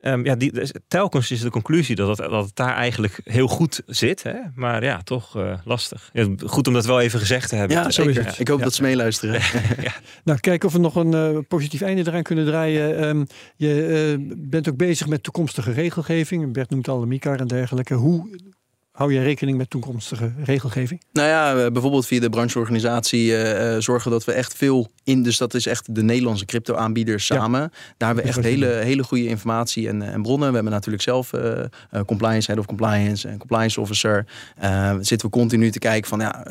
[0.00, 3.48] um, ja, die, dus telkens is de conclusie dat het, dat het daar eigenlijk heel
[3.48, 4.22] goed zit.
[4.22, 4.34] Hè?
[4.54, 6.10] Maar ja, toch uh, lastig.
[6.12, 7.76] Ja, goed om dat wel even gezegd te hebben.
[7.76, 8.38] Ja, zo is het.
[8.38, 9.34] Ik hoop dat ze meeluisteren.
[9.82, 9.92] ja.
[10.24, 13.04] Nou, kijken of we nog een uh, positief einde eraan kunnen draaien.
[13.04, 13.26] Um,
[13.56, 16.52] je uh, bent ook bezig met toekomstige regelgeving.
[16.52, 17.94] Bert noemt al de MICAR en dergelijke.
[17.94, 18.28] Hoe
[19.02, 21.02] Hou je rekening met toekomstige regelgeving?
[21.12, 25.22] Nou ja, bijvoorbeeld via de brancheorganisatie uh, zorgen dat we echt veel in.
[25.22, 27.72] Dus dat is echt de Nederlandse crypto-aanbieders samen.
[27.96, 30.48] Daar hebben we echt hele, hele goede informatie en, en bronnen.
[30.48, 31.60] We hebben natuurlijk zelf uh,
[32.06, 34.26] compliance, head of compliance en compliance officer.
[35.00, 36.46] zitten we continu te kijken van ja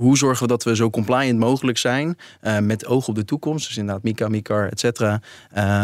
[0.00, 3.66] hoe zorgen we dat we zo compliant mogelijk zijn uh, met oog op de toekomst.
[3.66, 5.20] Dus inderdaad Mika, Mikar, et cetera.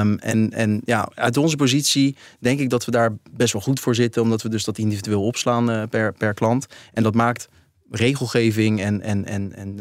[0.01, 3.81] Um, en, en ja, uit onze positie denk ik dat we daar best wel goed
[3.81, 4.23] voor zitten.
[4.23, 6.67] Omdat we dus dat individueel opslaan uh, per, per klant.
[6.93, 7.49] En dat maakt
[7.91, 9.77] regelgeving en, en, en, en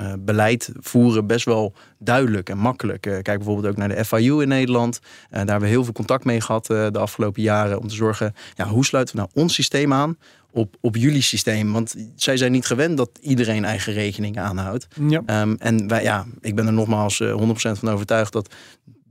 [0.00, 3.00] uh, beleid voeren best wel duidelijk en makkelijk.
[3.00, 5.00] Kijk bijvoorbeeld ook naar de FIU in Nederland.
[5.30, 7.80] daar hebben we heel veel contact mee gehad de afgelopen jaren.
[7.80, 10.16] Om te zorgen, ja, hoe sluiten we nou ons systeem aan
[10.50, 11.72] op, op jullie systeem.
[11.72, 14.86] Want zij zijn niet gewend dat iedereen eigen rekening aanhoudt.
[15.08, 15.42] Ja.
[15.42, 18.54] Um, en wij, ja, ik ben er nogmaals 100% van overtuigd dat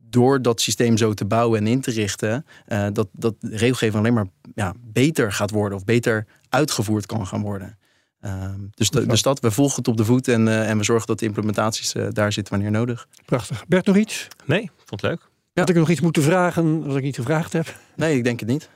[0.09, 4.13] door dat systeem zo te bouwen en in te richten, uh, dat, dat regelgeving alleen
[4.13, 7.77] maar ja, beter gaat worden of beter uitgevoerd kan gaan worden.
[8.21, 10.83] Um, dus, de, dus dat, we volgen het op de voet en, uh, en we
[10.83, 13.07] zorgen dat de implementaties uh, daar zitten wanneer nodig.
[13.25, 13.65] Prachtig.
[13.67, 14.27] Bert, nog iets?
[14.45, 15.29] Nee, vond het leuk.
[15.59, 17.75] Had ik nog iets moeten vragen wat ik niet gevraagd heb?
[17.95, 18.69] Nee, ik denk het niet.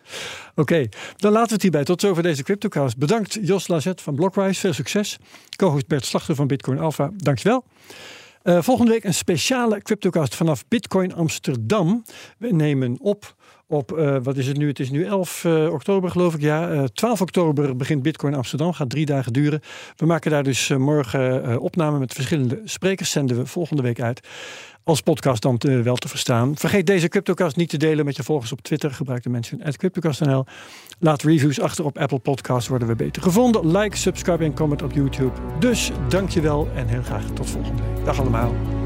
[0.56, 1.84] Oké, dan laten we het hierbij.
[1.84, 2.98] Tot zover deze CryptoCast.
[2.98, 4.60] Bedankt Jos Lazet van Blockwise.
[4.60, 5.18] Veel succes.
[5.56, 7.12] Co-host Bert Slachter van Bitcoin Alpha.
[7.16, 7.64] Dankjewel.
[8.44, 12.04] Uh, volgende week een speciale CryptoCast vanaf Bitcoin Amsterdam.
[12.38, 13.36] We nemen op
[13.72, 14.68] op, uh, wat is het nu?
[14.68, 16.42] Het is nu 11 uh, eh, oktober geloof ik.
[16.42, 18.74] Ja, uh, 12 oktober begint Bitcoin Amsterdam.
[18.74, 19.62] Gaat drie dagen duren.
[19.96, 23.12] We maken daar dus morgen opname met verschillende sprekers.
[23.12, 24.28] Zenden we volgende week uit
[24.84, 26.58] als podcast dan wel te verstaan.
[26.58, 28.92] Vergeet deze CryptoCast niet te delen met je volgers op Twitter.
[28.92, 30.46] Gebruik de mensen uit CryptoCast.nl.
[31.00, 33.78] Laat reviews achter op Apple Podcasts, worden we beter gevonden.
[33.78, 35.32] Like, subscribe en comment op YouTube.
[35.60, 38.06] Dus dankjewel en heel graag tot volgende week.
[38.06, 38.81] Dag allemaal.